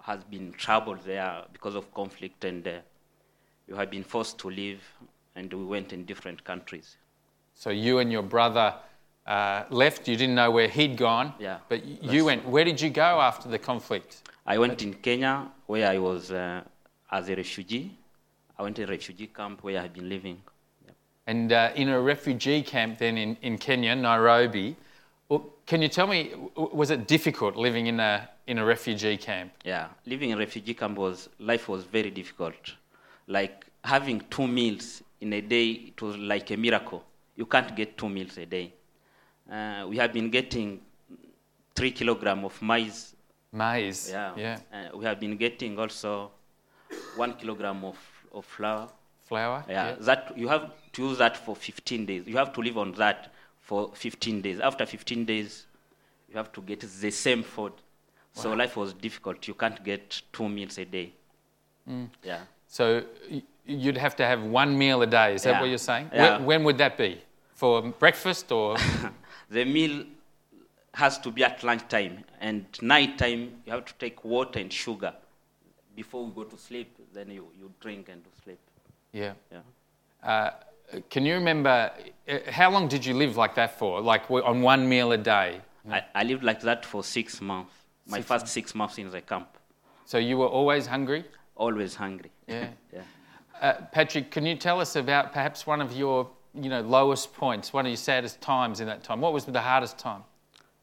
[0.01, 2.79] has been troubled there because of conflict, and uh,
[3.67, 4.83] we have been forced to leave,
[5.35, 6.97] and we went in different countries.
[7.55, 8.75] So you and your brother
[9.25, 10.07] uh, left.
[10.07, 11.33] You didn't know where he'd gone.
[11.39, 12.45] Yeah, But you went.
[12.47, 14.29] Where did you go after the conflict?
[14.45, 16.63] I went in Kenya, where I was uh,
[17.11, 17.97] as a refugee.
[18.57, 20.41] I went to a refugee camp where I had been living.
[21.25, 24.75] And uh, in a refugee camp then in, in Kenya, Nairobi.
[25.29, 29.53] Well, can you tell me, was it difficult living in a, in a refugee camp?
[29.63, 32.73] Yeah, living in a refugee camp was life was very difficult.
[33.27, 37.05] Like having two meals in a day, it was like a miracle.
[37.37, 38.73] You can't get two meals a day.
[39.51, 40.79] Uh, we have been getting
[41.75, 43.15] three kilogram of maize.
[43.51, 44.09] Maize.
[44.09, 44.33] Yeah.
[44.37, 44.59] Yeah.
[44.71, 46.31] Uh, we have been getting also
[47.15, 47.97] one kilogram of,
[48.31, 48.89] of flour.
[49.27, 49.63] Flour.
[49.69, 52.27] Yeah, that you have to use that for 15 days.
[52.27, 54.59] You have to live on that for 15 days.
[54.59, 55.65] After 15 days,
[56.29, 57.73] you have to get the same food.
[58.33, 58.57] So Wow.
[58.57, 59.47] life was difficult.
[59.47, 61.13] You can't get two meals a day.
[61.89, 62.09] Mm.
[62.23, 62.41] Yeah.
[62.67, 63.03] So
[63.65, 65.35] you'd have to have one meal a day.
[65.35, 66.09] Is that what you're saying?
[66.13, 66.37] Yeah.
[66.37, 67.21] When, when would that be?
[67.53, 68.75] For breakfast or?
[69.49, 70.05] The meal
[70.93, 75.13] has to be at lunchtime, and nighttime you have to take water and sugar
[75.95, 76.95] before we go to sleep.
[77.13, 78.59] Then you, you drink and sleep.
[79.11, 79.33] yeah.
[79.51, 79.59] Yeah.
[80.23, 80.51] Uh,
[81.09, 81.91] can you remember
[82.27, 83.99] uh, how long did you live like that for?
[84.01, 85.61] Like on one meal a day?
[85.89, 87.73] I, I lived like that for six months.
[88.07, 89.49] My Six first six months in the camp.
[90.05, 91.25] So you were always hungry?
[91.55, 92.31] Always hungry.
[92.47, 92.69] Yeah.
[92.93, 93.01] yeah.
[93.61, 97.73] Uh, Patrick, can you tell us about perhaps one of your you know, lowest points,
[97.73, 99.21] one of your saddest times in that time?
[99.21, 100.23] What was the hardest time?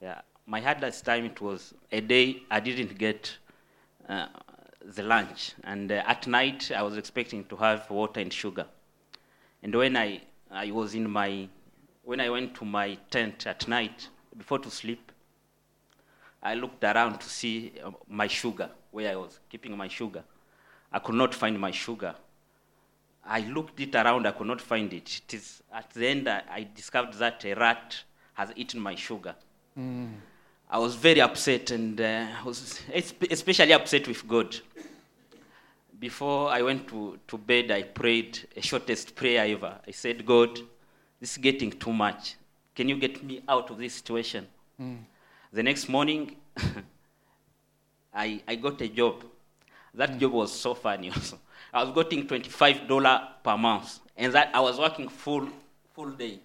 [0.00, 3.36] Yeah, my hardest time it was a day I didn't get
[4.08, 4.26] uh,
[4.82, 8.66] the lunch, and uh, at night I was expecting to have water and sugar.
[9.62, 11.48] And when I I was in my
[12.02, 15.12] when I went to my tent at night before to sleep,
[16.42, 20.24] I looked around to see uh, my sugar where I was keeping my sugar.
[20.92, 22.14] I could not find my sugar.
[23.24, 25.20] I looked it around, I could not find it.
[25.28, 28.02] It is at the end I, I discovered that a rat
[28.34, 29.34] has eaten my sugar.
[29.78, 30.12] Mm.
[30.70, 32.80] I was very upset and uh, was
[33.30, 34.56] especially upset with God.
[35.98, 39.78] Before I went to, to bed, I prayed a shortest prayer ever.
[39.86, 40.58] I said, God,
[41.20, 42.36] this is getting too much.
[42.74, 44.46] Can you get me out of this situation?
[44.80, 44.98] Mm.
[45.52, 46.36] The next morning,
[48.14, 49.24] I, I got a job.
[49.92, 50.18] That mm.
[50.20, 51.38] job was so funny also.
[51.72, 55.48] I was getting $25 per month, and that I was working full,
[55.94, 56.40] full day.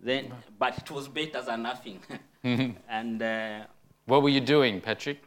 [0.00, 2.00] Then, but it was better than nothing.
[2.88, 3.60] and uh,
[4.04, 5.22] What were you doing, Patrick?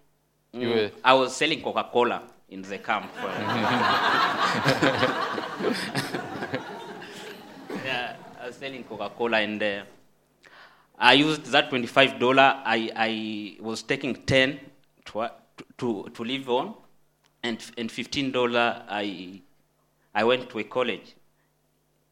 [0.52, 3.10] You mm, were I was selling Coca-Cola in the camp.
[7.86, 9.84] yeah, I was selling Coca-Cola, and uh,
[10.98, 12.62] I used that twenty-five dollar.
[12.66, 14.60] I, I was taking ten
[15.06, 15.30] to,
[15.78, 16.74] to to live on,
[17.44, 19.42] and and fifteen dollar I
[20.14, 21.16] I went to a college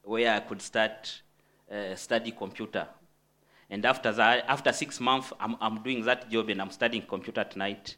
[0.03, 1.21] where I could start
[1.71, 2.87] uh, study computer.
[3.69, 7.41] And after that, after six months, I'm, I'm doing that job and I'm studying computer
[7.41, 7.97] at night.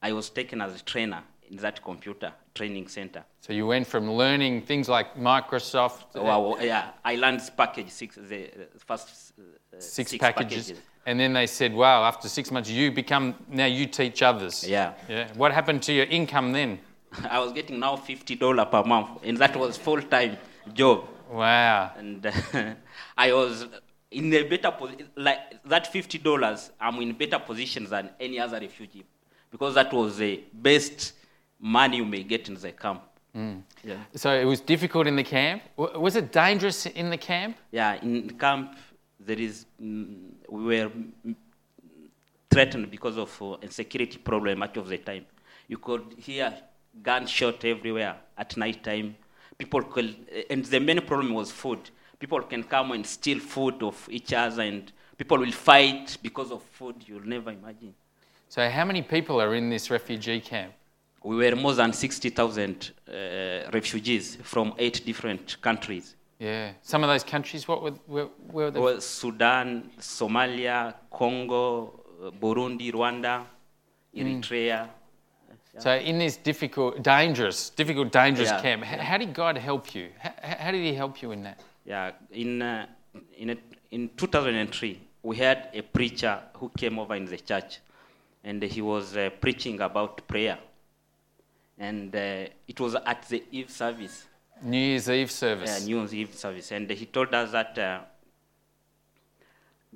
[0.00, 3.24] I was taken as a trainer in that computer training center.
[3.40, 8.46] so you went from learning things like Microsoft, Wow, yeah, I learned package six, the
[8.46, 10.72] uh, first uh, six, packages,
[11.06, 14.94] and then they said, "Wow, after six months, you become now you teach others." Yeah.
[15.08, 15.28] Yeah.
[15.34, 16.78] What happened to your income then?
[17.30, 20.36] I was getting now fifty dollar per month, and that was full time
[20.72, 21.06] job.
[21.30, 21.92] Wow.
[21.96, 22.26] And
[23.16, 23.66] I was
[24.10, 25.08] in a better position.
[25.16, 29.04] Like that fifty dollars, I'm in better position than any other refugee,
[29.50, 31.12] because that was the best
[31.60, 33.02] money you may get in the camp.
[33.36, 33.62] Mm.
[33.82, 33.96] Yeah.
[34.14, 35.62] So it was difficult in the camp.
[35.76, 37.56] Was it dangerous in the camp?
[37.72, 38.76] Yeah, in camp
[39.20, 41.34] there is mm, we were mm,
[42.50, 45.24] threatened because of uh, insecurity problem much of the time.
[45.68, 46.52] You could hear
[47.02, 49.16] gunshot everywhere at night time.
[49.58, 50.16] People could,
[50.50, 51.90] and the main problem was food.
[52.18, 56.62] People can come and steal food of each other, and people will fight because of
[56.62, 56.96] food.
[57.06, 57.94] You'll never imagine.
[58.48, 60.72] So how many people are in this refugee camp?
[61.22, 66.14] We were more than 60,000 uh, refugees from eight different countries.
[66.38, 66.72] Yeah.
[66.82, 68.80] Some of those countries, what were, were, were they?
[68.80, 73.44] Well, Sudan, Somalia, Congo, uh, Burundi, Rwanda,
[74.14, 74.88] Eritrea.
[75.78, 80.04] So in this difficult, dangerous, difficult, dangerous Yeah, camp, h- how did God help you?
[80.24, 81.60] H- h- how did He help you in that?
[81.84, 82.86] Yeah, in, uh,
[83.36, 83.56] in, a,
[83.90, 87.78] in 2003, we had a preacher who came over in the church,
[88.44, 90.58] and he was uh, preaching about prayer.
[91.78, 94.26] and uh, it was at the Eve service,
[94.62, 95.86] New Year's Eve uh, service.
[95.86, 98.00] New Year's Eve service, and he told us that uh,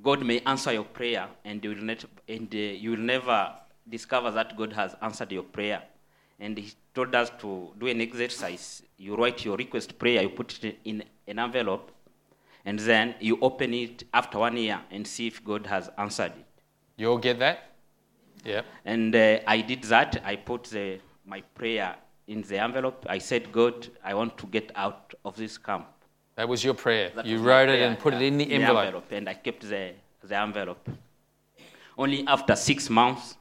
[0.03, 3.53] God may answer your prayer, and you will, not, and, uh, you will never
[3.89, 5.83] discover that God has answered your prayer.
[6.41, 8.83] And he told us to do an exercise.
[8.97, 11.91] You write your request prayer, you put it in an envelope,
[12.65, 16.47] and then you open it after one year and see if God has answered it.
[16.97, 17.73] You all get that?
[18.45, 18.63] Yeah.
[18.85, 20.23] And uh, I did that.
[20.25, 21.97] I put the, my prayer
[22.29, 23.05] in the envelope.
[23.09, 25.87] I said, God, I want to get out of this camp.
[26.37, 27.11] That was your prayer.
[27.17, 29.11] That you wrote it and put it in the envelope.
[29.11, 30.89] And I kept the, the envelope.
[31.97, 33.37] Only after six months,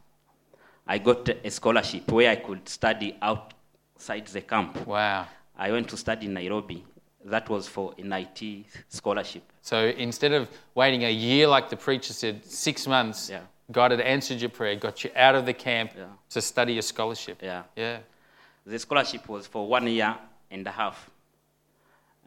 [0.88, 4.88] I got a scholarship where I could study outside the camp.
[4.88, 5.28] Wow.
[5.56, 6.84] I went to study in Nairobi.
[7.26, 9.44] That was for an IT scholarship.
[9.62, 13.42] So instead of waiting a year, like the preacher said, six months, Yeah.
[13.70, 16.06] God had answered your prayer, got you out of the camp Yeah.
[16.30, 17.42] to study a scholarship.
[17.44, 17.64] Yeah.
[17.76, 17.98] Yeah.
[18.68, 20.14] The scholarship was for one year
[20.52, 21.10] and a half.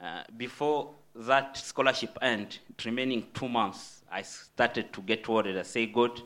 [0.03, 5.59] Uh, before that scholarship ended, remaining two months, I started to get worried.
[5.59, 6.19] I say, God,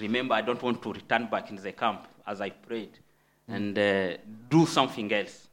[0.00, 2.98] remember, I don't want to return back in the camp as I prayed
[3.46, 4.16] and uh,
[4.50, 5.46] do something else.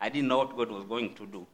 [0.00, 1.46] I didn't know what God was going to do.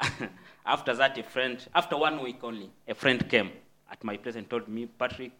[0.64, 3.50] after that, a friend, after one week only, a friend came
[3.90, 5.32] at my place and told me, Patrick,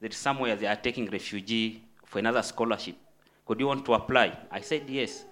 [0.00, 2.96] that somewhere they are taking refugee for another scholarship.
[3.46, 4.36] Could you want to apply?
[4.50, 5.24] I said yes.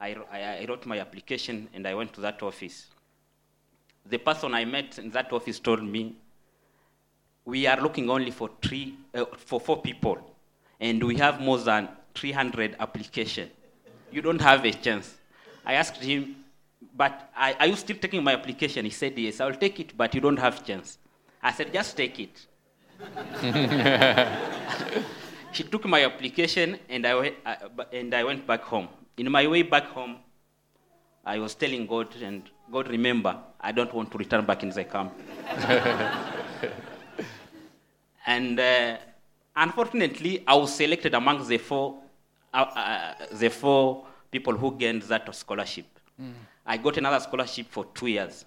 [0.00, 2.86] I, I, I wrote my application and I went to that office.
[4.04, 6.16] The person I met in that office told me,
[7.44, 10.18] we are looking only for three, uh, for four people,
[10.80, 13.50] and we have more than 300 applications.
[14.10, 15.14] You don't have a chance.
[15.64, 16.36] I asked him,
[16.96, 18.84] but I, are you still taking my application?
[18.84, 20.98] He said, yes, I'll take it, but you don't have chance.
[21.42, 22.46] I said, just take it.
[25.56, 27.34] he took my application and I, went,
[27.92, 28.88] and I went back home.
[29.16, 30.16] In my way back home,
[31.24, 34.84] I was telling God, and God, remember, I don't want to return back in the
[34.84, 35.12] camp.
[38.26, 38.96] and uh,
[39.56, 41.98] unfortunately, I was selected among the four,
[42.52, 45.86] uh, uh, the four people who gained that scholarship.
[46.66, 48.44] I got another scholarship for two years,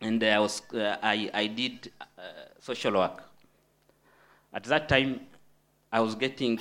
[0.00, 2.04] and I, was, uh, I, I did uh,
[2.60, 3.22] social work.
[4.54, 5.20] At that time,
[5.92, 6.58] I was getting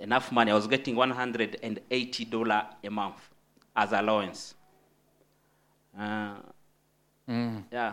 [0.00, 0.50] enough money.
[0.50, 3.16] I was getting $180 a month
[3.76, 4.54] as allowance.
[5.98, 6.34] Uh,
[7.70, 7.92] Yeah.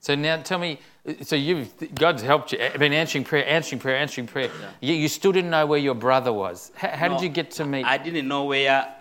[0.00, 0.78] So now tell me,
[1.22, 4.50] so you've, God's helped you, I been answering prayer, answering prayer, answering prayer.
[4.80, 6.72] You, you still didn't know where your brother was.
[6.76, 7.84] How, how No, did you get to meet?
[7.84, 8.94] I didn't know where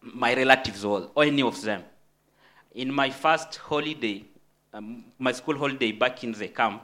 [0.00, 1.82] my relatives were or any of them.
[2.74, 4.24] In my first holiday,
[4.72, 6.82] um, my school holiday back in the camp,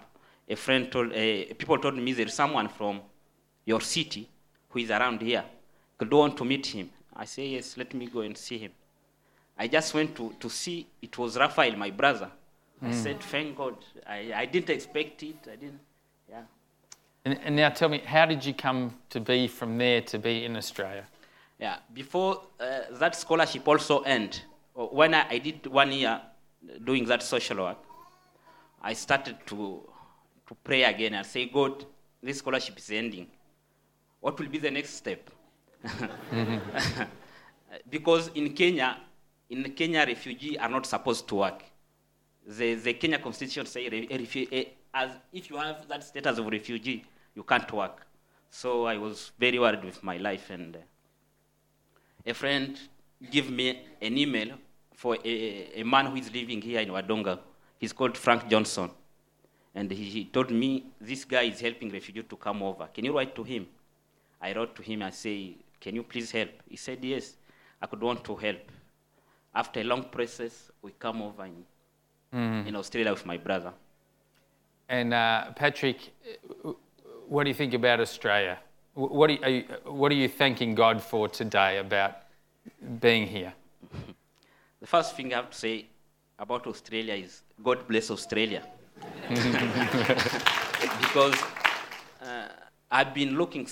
[0.50, 3.00] a friend told, uh, people told me there's someone from
[3.64, 4.28] your city
[4.68, 5.44] who is around here.
[6.00, 6.90] You want to meet him?
[7.14, 8.72] I say, yes, let me go and see him.
[9.56, 12.30] I just went to, to see, it was Raphael, my brother.
[12.82, 13.76] I said, thank God.
[14.06, 15.36] I, I didn't expect it.
[15.46, 15.80] I didn't,
[16.28, 16.42] yeah.
[17.26, 20.46] and, and now tell me, how did you come to be from there to be
[20.46, 21.04] in Australia?
[21.58, 24.40] Yeah, before uh, that scholarship also end,
[24.74, 26.22] uh, when I, I did one year
[26.82, 27.76] doing that social work,
[28.80, 29.82] I started to,
[30.50, 31.84] to pray again and say, God,
[32.20, 33.28] this scholarship is ending.
[34.20, 35.30] What will be the next step?
[37.88, 38.98] because in Kenya,
[39.48, 41.62] in Kenya, refugees are not supposed to work.
[42.46, 46.38] The, the Kenya constitution say re, a refu- a- as if you have that status
[46.38, 47.04] of refugee,
[47.36, 48.04] you can't work.
[48.50, 50.74] So I was very worried with my life and.
[50.76, 50.78] Uh,
[52.26, 52.78] a friend
[53.30, 54.48] gave me an email
[54.94, 57.38] for a, a man who is living here in Wodonga.
[57.78, 58.90] He's called Frank Johnson.
[59.74, 62.88] And he, he told me, this guy is helping refugee to come over.
[62.92, 63.66] Can you write to him?
[64.40, 66.50] I wrote to him and say, can you please help?
[66.68, 67.36] He said, yes,
[67.80, 68.58] I could want to help.
[69.54, 73.72] After a long process, we come over in, in Australia with my brother.
[74.88, 76.12] And uh, Patrick,
[77.28, 78.58] what do you think about Australia?
[78.94, 82.22] What are, you, are you, what are you thanking God for today about
[83.00, 83.52] being here?
[84.80, 85.86] The first thing I have to say
[86.38, 88.62] about Australia is God bless Australia.
[91.00, 91.34] because
[92.22, 92.48] uh,
[92.90, 93.68] I've been looking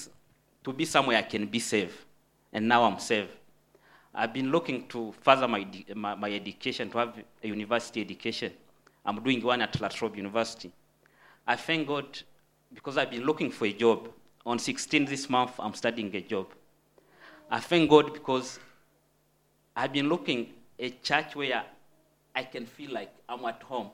[0.65, 2.07] to be somewhere I can be safe,
[2.53, 3.29] and now I'm safe.
[4.15, 8.53] I've been looking to further my, my, my education, to have a university education.
[9.05, 10.73] I'm doing one at La Trobe University.
[11.47, 12.07] I thank God
[12.75, 14.11] because I've been looking for a job.
[14.45, 16.47] On 16 this month, I'm studying a job.
[17.51, 18.59] I thank God because
[19.75, 20.49] I've been looking
[20.79, 21.65] a church where
[22.35, 23.91] I can feel like I'm at home.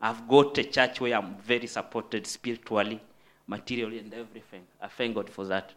[0.00, 3.00] I've got a church where I'm very supported spiritually,
[3.46, 4.62] materially, and everything.
[4.80, 5.72] I thank God for that.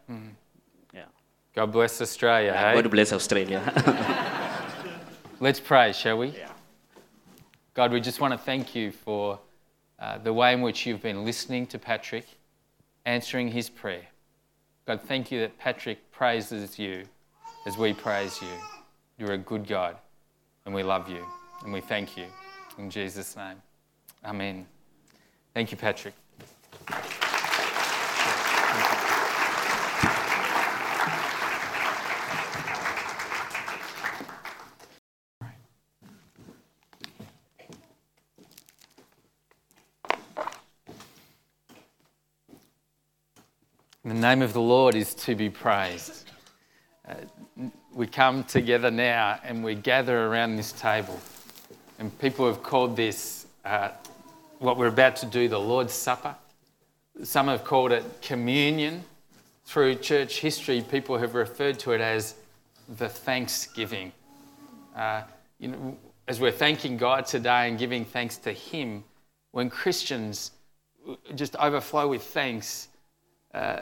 [0.92, 1.04] Yeah.
[1.54, 2.74] God bless Australia, hey?
[2.74, 3.60] God bless Australia.
[5.40, 6.28] Let's pray, shall we?
[6.28, 6.50] Yeah.
[7.72, 9.38] God, we just want to thank you for
[9.98, 12.26] uh, the way in which you've been listening to Patrick,
[13.06, 14.06] answering his prayer.
[14.86, 17.04] God, thank you that Patrick praises you
[17.66, 18.48] as we praise you.
[19.18, 19.96] You're a good God,
[20.66, 21.24] and we love you,
[21.64, 22.26] and we thank you.
[22.76, 23.56] In Jesus' name.
[24.24, 24.66] Amen.
[25.54, 26.14] Thank you, Patrick.
[44.02, 46.30] The name of the Lord is to be praised.
[47.06, 47.14] Uh,
[47.94, 51.20] we come together now and we gather around this table.
[52.00, 53.90] And people have called this, uh,
[54.60, 56.36] what we're about to do, the Lord's Supper.
[57.24, 59.02] Some have called it communion.
[59.64, 62.34] Through church history, people have referred to it as
[62.98, 64.12] the Thanksgiving.
[64.94, 65.22] Uh,
[65.58, 65.96] you know,
[66.28, 69.02] as we're thanking God today and giving thanks to Him,
[69.52, 70.52] when Christians
[71.34, 72.88] just overflow with thanks,
[73.54, 73.80] uh,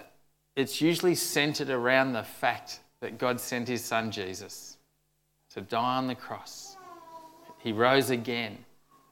[0.55, 4.77] it's usually centered around the fact that God sent His Son Jesus
[5.55, 6.77] to die on the cross.
[7.59, 8.59] He rose again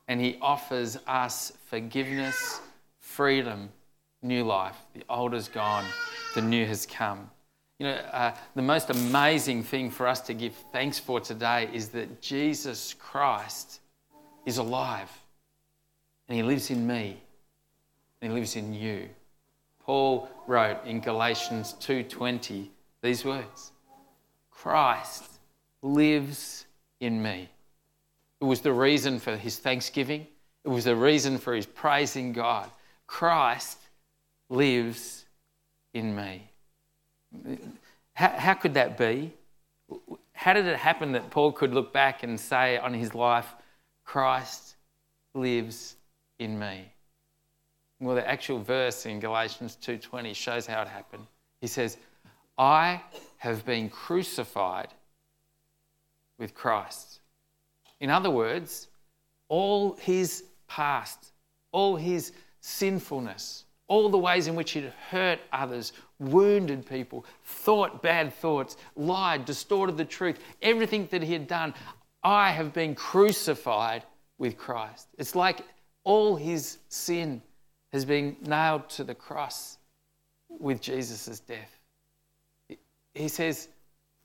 [0.08, 2.60] and He offers us forgiveness,
[2.98, 3.70] freedom,
[4.22, 4.76] new life.
[4.94, 5.84] The old is gone,
[6.34, 7.30] the new has come.
[7.78, 11.88] You know, uh, the most amazing thing for us to give thanks for today is
[11.90, 13.80] that Jesus Christ
[14.46, 15.10] is alive
[16.28, 17.20] and He lives in me
[18.20, 19.08] and He lives in you.
[19.80, 22.70] Paul wrote in Galatians 2:20
[23.02, 23.72] these words.
[24.50, 25.38] Christ
[25.82, 26.66] lives
[26.98, 27.50] in me.
[28.40, 30.26] It was the reason for his thanksgiving.
[30.64, 32.70] It was the reason for his praising God.
[33.06, 33.78] Christ
[34.48, 35.24] lives
[35.94, 36.50] in me.
[38.14, 39.32] How, how could that be?
[40.32, 43.54] How did it happen that Paul could look back and say on his life,
[44.04, 44.76] Christ
[45.34, 45.96] lives
[46.38, 46.92] in me?
[48.00, 51.26] Well, the actual verse in Galatians 2:20 shows how it happened.
[51.60, 51.96] He says,
[52.58, 53.02] "I
[53.38, 54.92] have been crucified
[56.38, 57.20] with Christ."
[58.00, 58.88] In other words,
[59.48, 61.32] all his past,
[61.72, 68.34] all his sinfulness, all the ways in which he'd hurt others, wounded people, thought bad
[68.34, 71.72] thoughts, lied, distorted the truth, everything that he had done,
[72.22, 74.04] I have been crucified
[74.38, 75.08] with Christ.
[75.18, 75.60] It's like
[76.02, 77.40] all his sin
[77.92, 79.78] has been nailed to the cross
[80.48, 81.78] with Jesus' death.
[83.14, 83.68] He says,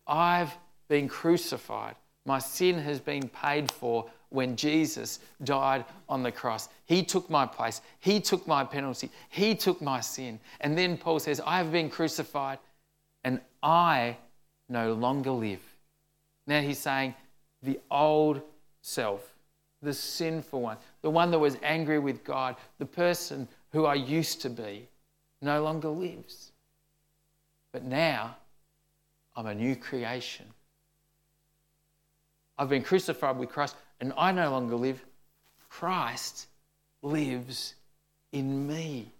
[0.07, 0.51] I've
[0.87, 1.95] been crucified.
[2.25, 6.69] My sin has been paid for when Jesus died on the cross.
[6.85, 7.81] He took my place.
[7.99, 9.09] He took my penalty.
[9.29, 10.39] He took my sin.
[10.61, 12.59] And then Paul says, I have been crucified
[13.23, 14.17] and I
[14.69, 15.61] no longer live.
[16.47, 17.13] Now he's saying,
[17.61, 18.41] the old
[18.81, 19.33] self,
[19.81, 24.41] the sinful one, the one that was angry with God, the person who I used
[24.41, 24.87] to be,
[25.41, 26.51] no longer lives.
[27.71, 28.35] But now
[29.35, 30.45] I'm a new creation.
[32.61, 35.03] I've been crucified with Christ, and I no longer live.
[35.67, 36.45] Christ
[37.01, 37.73] lives
[38.33, 39.11] in me.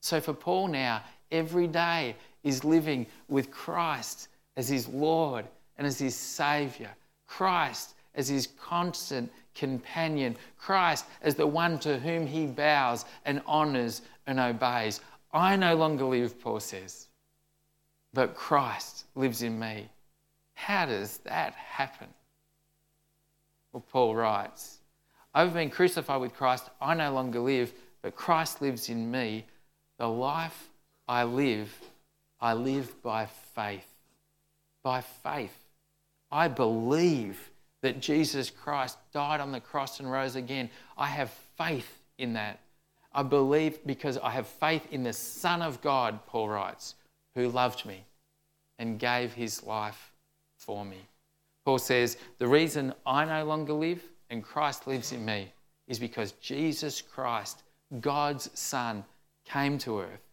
[0.00, 4.26] So for Paul now, every day is living with Christ
[4.56, 5.44] as his Lord
[5.78, 6.88] and as his Saviour.
[7.28, 14.02] Christ as his constant companion, Christ as the one to whom he bows and honours
[14.26, 15.00] and obeys.
[15.32, 17.06] I no longer live, Paul says,
[18.12, 19.88] but Christ lives in me.
[20.54, 22.08] How does that happen?
[23.72, 24.78] Well, Paul writes,
[25.34, 26.68] I've been crucified with Christ.
[26.80, 29.46] I no longer live, but Christ lives in me.
[29.98, 30.68] The life
[31.08, 31.74] I live,
[32.40, 33.86] I live by faith.
[34.82, 35.56] By faith.
[36.30, 37.50] I believe
[37.82, 40.70] that Jesus Christ died on the cross and rose again.
[40.96, 42.60] I have faith in that.
[43.12, 46.94] I believe because I have faith in the Son of God, Paul writes,
[47.34, 48.04] who loved me
[48.78, 50.12] and gave his life
[50.56, 50.98] for me.
[51.64, 55.52] Paul says, The reason I no longer live and Christ lives in me
[55.86, 57.62] is because Jesus Christ,
[58.00, 59.04] God's Son,
[59.44, 60.30] came to earth.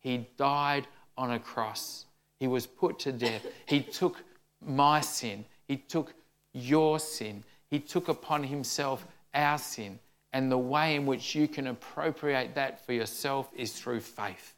[0.00, 0.86] He died
[1.16, 2.06] on a cross.
[2.40, 3.46] He was put to death.
[3.66, 4.22] He took
[4.64, 5.44] my sin.
[5.68, 6.14] He took
[6.52, 7.44] your sin.
[7.70, 9.98] He took upon himself our sin.
[10.32, 14.54] And the way in which you can appropriate that for yourself is through faith,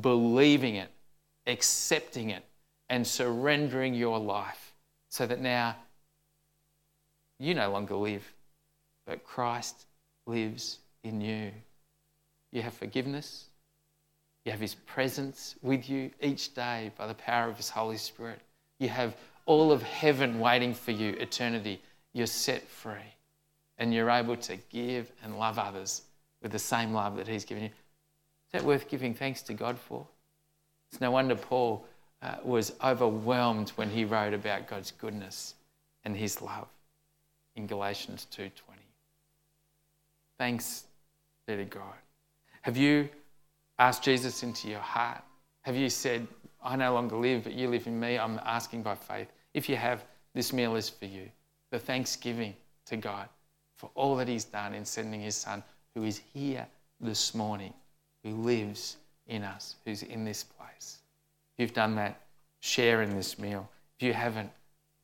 [0.00, 0.90] believing it,
[1.46, 2.44] accepting it,
[2.90, 4.67] and surrendering your life
[5.08, 5.76] so that now
[7.38, 8.24] you no longer live,
[9.06, 9.86] but Christ
[10.26, 11.50] lives in you.
[12.50, 13.46] You have forgiveness,
[14.48, 18.40] You have His presence with you each day by the power of His Holy Spirit.
[18.78, 21.82] You have all of heaven waiting for you, eternity.
[22.14, 23.12] You're set free.
[23.76, 26.00] And you're able to give and love others
[26.42, 27.68] with the same love that He's given you.
[27.68, 30.06] Is that worth giving thanks to God for?
[30.90, 31.86] It's no wonder Paul
[32.22, 35.54] uh, was overwhelmed when he wrote about God's goodness
[36.04, 36.68] and his love
[37.56, 38.50] in Galatians 2:20.
[40.38, 40.84] Thanks
[41.46, 41.94] be to God.
[42.62, 43.08] Have you
[43.78, 45.22] asked Jesus into your heart?
[45.62, 46.26] Have you said,
[46.62, 48.18] I no longer live, but you live in me?
[48.18, 49.28] I'm asking by faith.
[49.54, 50.04] If you have,
[50.34, 51.30] this meal is for you.
[51.70, 52.54] The thanksgiving
[52.86, 53.28] to God
[53.76, 55.62] for all that He's done in sending His Son,
[55.94, 56.66] who is here
[57.00, 57.72] this morning,
[58.22, 58.96] who lives
[59.26, 60.97] in us, who's in this place.
[61.58, 62.20] If you've done that,
[62.60, 63.68] share in this meal.
[63.98, 64.50] If you haven't,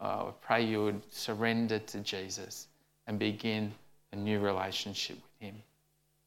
[0.00, 2.68] uh, I pray you would surrender to Jesus
[3.08, 3.72] and begin
[4.12, 5.56] a new relationship with Him.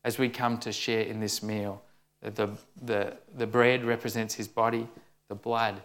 [0.03, 1.81] As we come to share in this meal,
[2.21, 2.49] the,
[2.81, 4.85] the, the bread represents His body,
[5.29, 5.81] the blood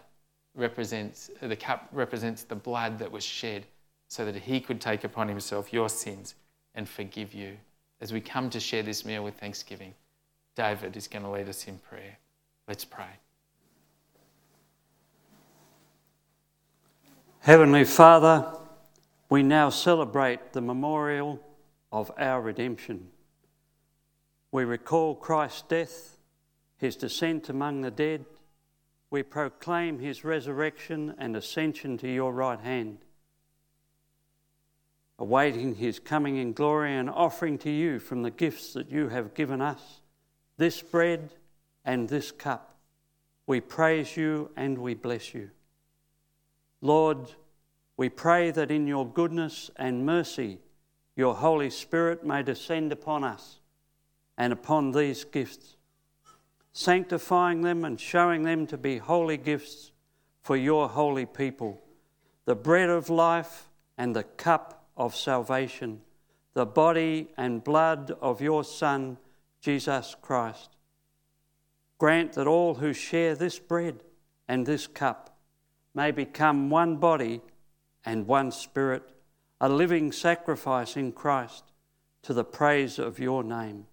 [0.55, 3.65] represents, the cup represents the blood that was shed
[4.09, 6.35] so that He could take upon Himself your sins
[6.75, 7.55] and forgive you.
[8.01, 9.93] As we come to share this meal with thanksgiving,
[10.57, 12.17] David is going to lead us in prayer.
[12.67, 13.05] Let's pray.
[17.43, 18.55] Heavenly Father,
[19.29, 21.41] we now celebrate the memorial
[21.91, 23.09] of our redemption.
[24.53, 26.17] We recall Christ's death,
[26.77, 28.23] his descent among the dead.
[29.09, 32.99] We proclaim his resurrection and ascension to your right hand,
[35.19, 39.33] awaiting his coming in glory and offering to you from the gifts that you have
[39.33, 39.99] given us
[40.55, 41.33] this bread
[41.83, 42.77] and this cup.
[43.47, 45.49] We praise you and we bless you.
[46.83, 47.31] Lord,
[47.95, 50.59] we pray that in your goodness and mercy,
[51.15, 53.61] your Holy Spirit may descend upon us
[54.37, 55.77] and upon these gifts,
[56.73, 59.93] sanctifying them and showing them to be holy gifts
[60.41, 61.81] for your holy people,
[62.43, 66.01] the bread of life and the cup of salvation,
[66.53, 69.17] the body and blood of your Son,
[69.61, 70.75] Jesus Christ.
[71.97, 74.03] Grant that all who share this bread
[74.49, 75.32] and this cup
[75.93, 77.41] may become one body
[78.05, 79.03] and one spirit,
[79.61, 81.71] a living sacrifice in Christ
[82.23, 83.85] to the praise of your name.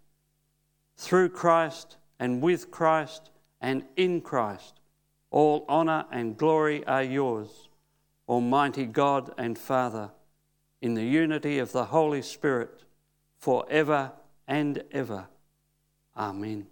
[0.96, 3.30] Through Christ and with Christ
[3.60, 4.80] and in Christ,
[5.30, 7.68] all honour and glory are yours,
[8.28, 10.10] Almighty God and Father,
[10.80, 12.84] in the unity of the Holy Spirit,
[13.38, 14.12] for ever
[14.46, 15.26] and ever.
[16.16, 16.66] Amen.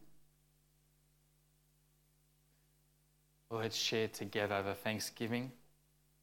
[3.51, 5.51] Let's share together the thanksgiving.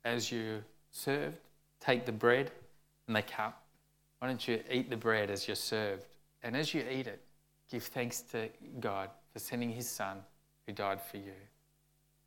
[0.03, 1.37] As you served,
[1.79, 2.51] take the bread
[3.07, 3.63] and the cup.
[4.19, 6.05] Why don't you eat the bread as you're served?
[6.43, 7.21] And as you eat it,
[7.69, 8.49] give thanks to
[8.79, 10.17] God for sending His Son
[10.65, 11.33] who died for you.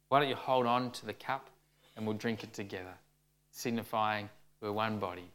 [0.08, 1.48] Why don't you hold on to the cup
[1.96, 2.94] and we'll drink it together,
[3.50, 4.28] signifying
[4.60, 5.30] we're one body,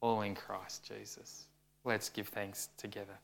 [0.00, 1.46] all in Christ Jesus.
[1.84, 3.18] Let's give thanks together.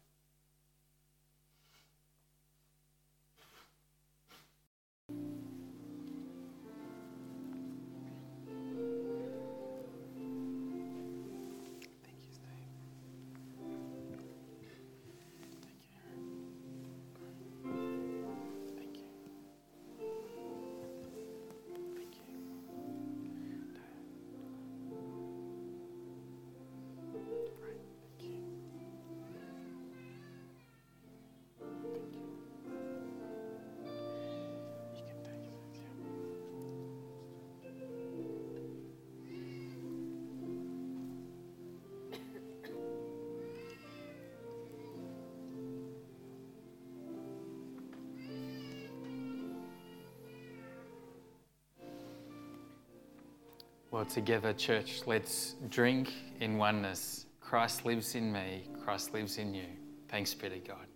[54.04, 57.24] Well, together, church, let's drink in oneness.
[57.40, 59.64] Christ lives in me, Christ lives in you.
[60.10, 60.86] Thanks be to God.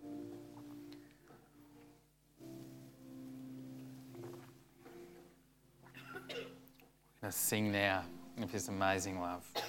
[7.23, 8.03] Let's sing now
[8.43, 9.43] of His amazing love.
[9.57, 9.61] I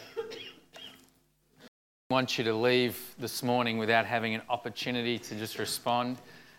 [2.11, 6.18] want you to leave this morning without having an opportunity to just respond.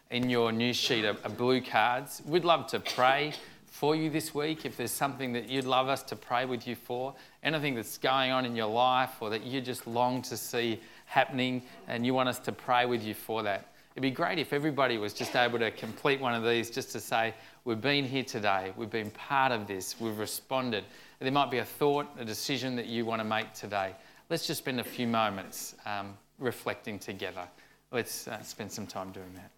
[0.09, 2.23] In your news sheet are, blue cards.
[2.25, 3.33] We'd love to pray
[3.71, 4.65] for you this week.
[4.65, 8.29] If there's something that you'd love us to pray with you for, anything that's going
[8.31, 12.29] on in your life or that you just long to see happening and you want
[12.29, 13.67] us to pray with you for that.
[13.93, 16.99] It'd be great if everybody was just able to complete one of these just to
[16.99, 20.83] say, We've been here today, we've been part of this, we've responded.
[21.19, 23.93] There might be a thought, a decision that you want to make today.
[24.29, 27.43] Let's just spend a few moments um, reflecting together.
[27.91, 29.51] Let's uh, spend some time doing that.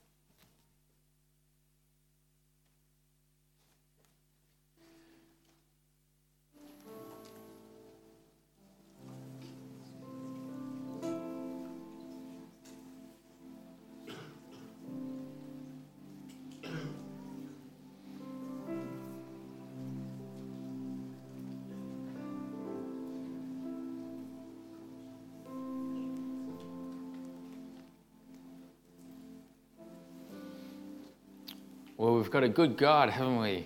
[32.24, 33.65] We've got a good God, haven't we?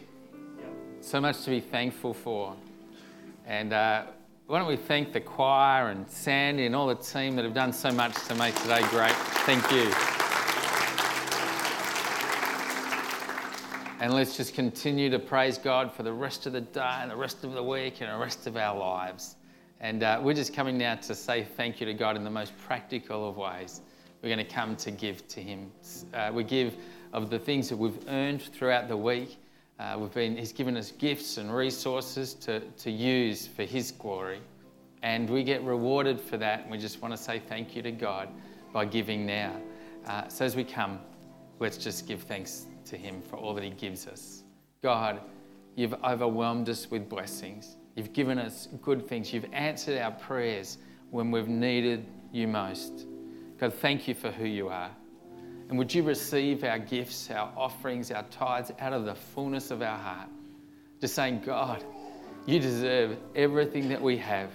[1.00, 2.56] So much to be thankful for.
[3.46, 4.06] And uh,
[4.48, 7.72] why don't we thank the choir and Sandy and all the team that have done
[7.72, 9.12] so much to make today great?
[9.46, 9.94] Thank you.
[14.04, 17.16] And let's just continue to praise God for the rest of the day and the
[17.16, 19.36] rest of the week and the rest of our lives.
[19.82, 22.58] And uh, we're just coming now to say thank you to God in the most
[22.58, 23.82] practical of ways.
[24.24, 25.72] We're going to come to give to Him.
[26.12, 26.76] Uh, we give
[27.18, 29.40] of the things that we've earned throughout the week.
[29.80, 34.40] Uh, we've been, he's given us gifts and resources to, to use for His glory.
[35.02, 36.62] And we get rewarded for that.
[36.62, 38.30] And we just want to say thank you to God
[38.72, 39.60] by giving now.
[40.06, 41.00] Uh, so as we come,
[41.60, 44.44] let's just give thanks to Him for all that He gives us.
[44.84, 45.20] God,
[45.76, 47.78] you've overwhelmed us with blessings.
[47.96, 49.34] You've given us good things.
[49.34, 50.78] You've answered our prayers
[51.10, 53.08] when we've needed you most.
[53.60, 54.92] God, thank you for who you are.
[55.70, 59.82] And would you receive our gifts, our offerings, our tithes out of the fullness of
[59.82, 60.30] our heart?
[61.02, 61.84] Just saying, God,
[62.46, 64.50] you deserve everything that we have.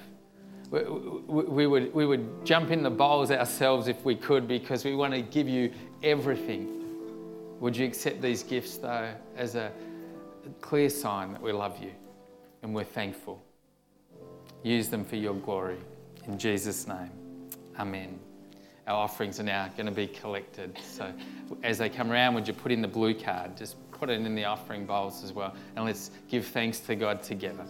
[0.71, 4.85] We, we, we, would, we would jump in the bowls ourselves if we could because
[4.85, 5.71] we want to give you
[6.03, 6.79] everything.
[7.61, 9.71] Would you accept these gifts, though, as a
[10.61, 11.93] clear sign that we love you
[12.63, 13.45] and we're thankful?
[14.63, 15.79] Use them for your glory.
[16.27, 17.11] In Jesus' name,
[17.79, 18.32] amen
[18.87, 20.77] our offerings are now going to be collected.
[20.79, 21.13] So
[21.63, 23.57] as they come around, would you put in the blue card?
[23.57, 25.55] Just put it in the offering bowls as well.
[25.77, 27.65] And let's give thanks to God together.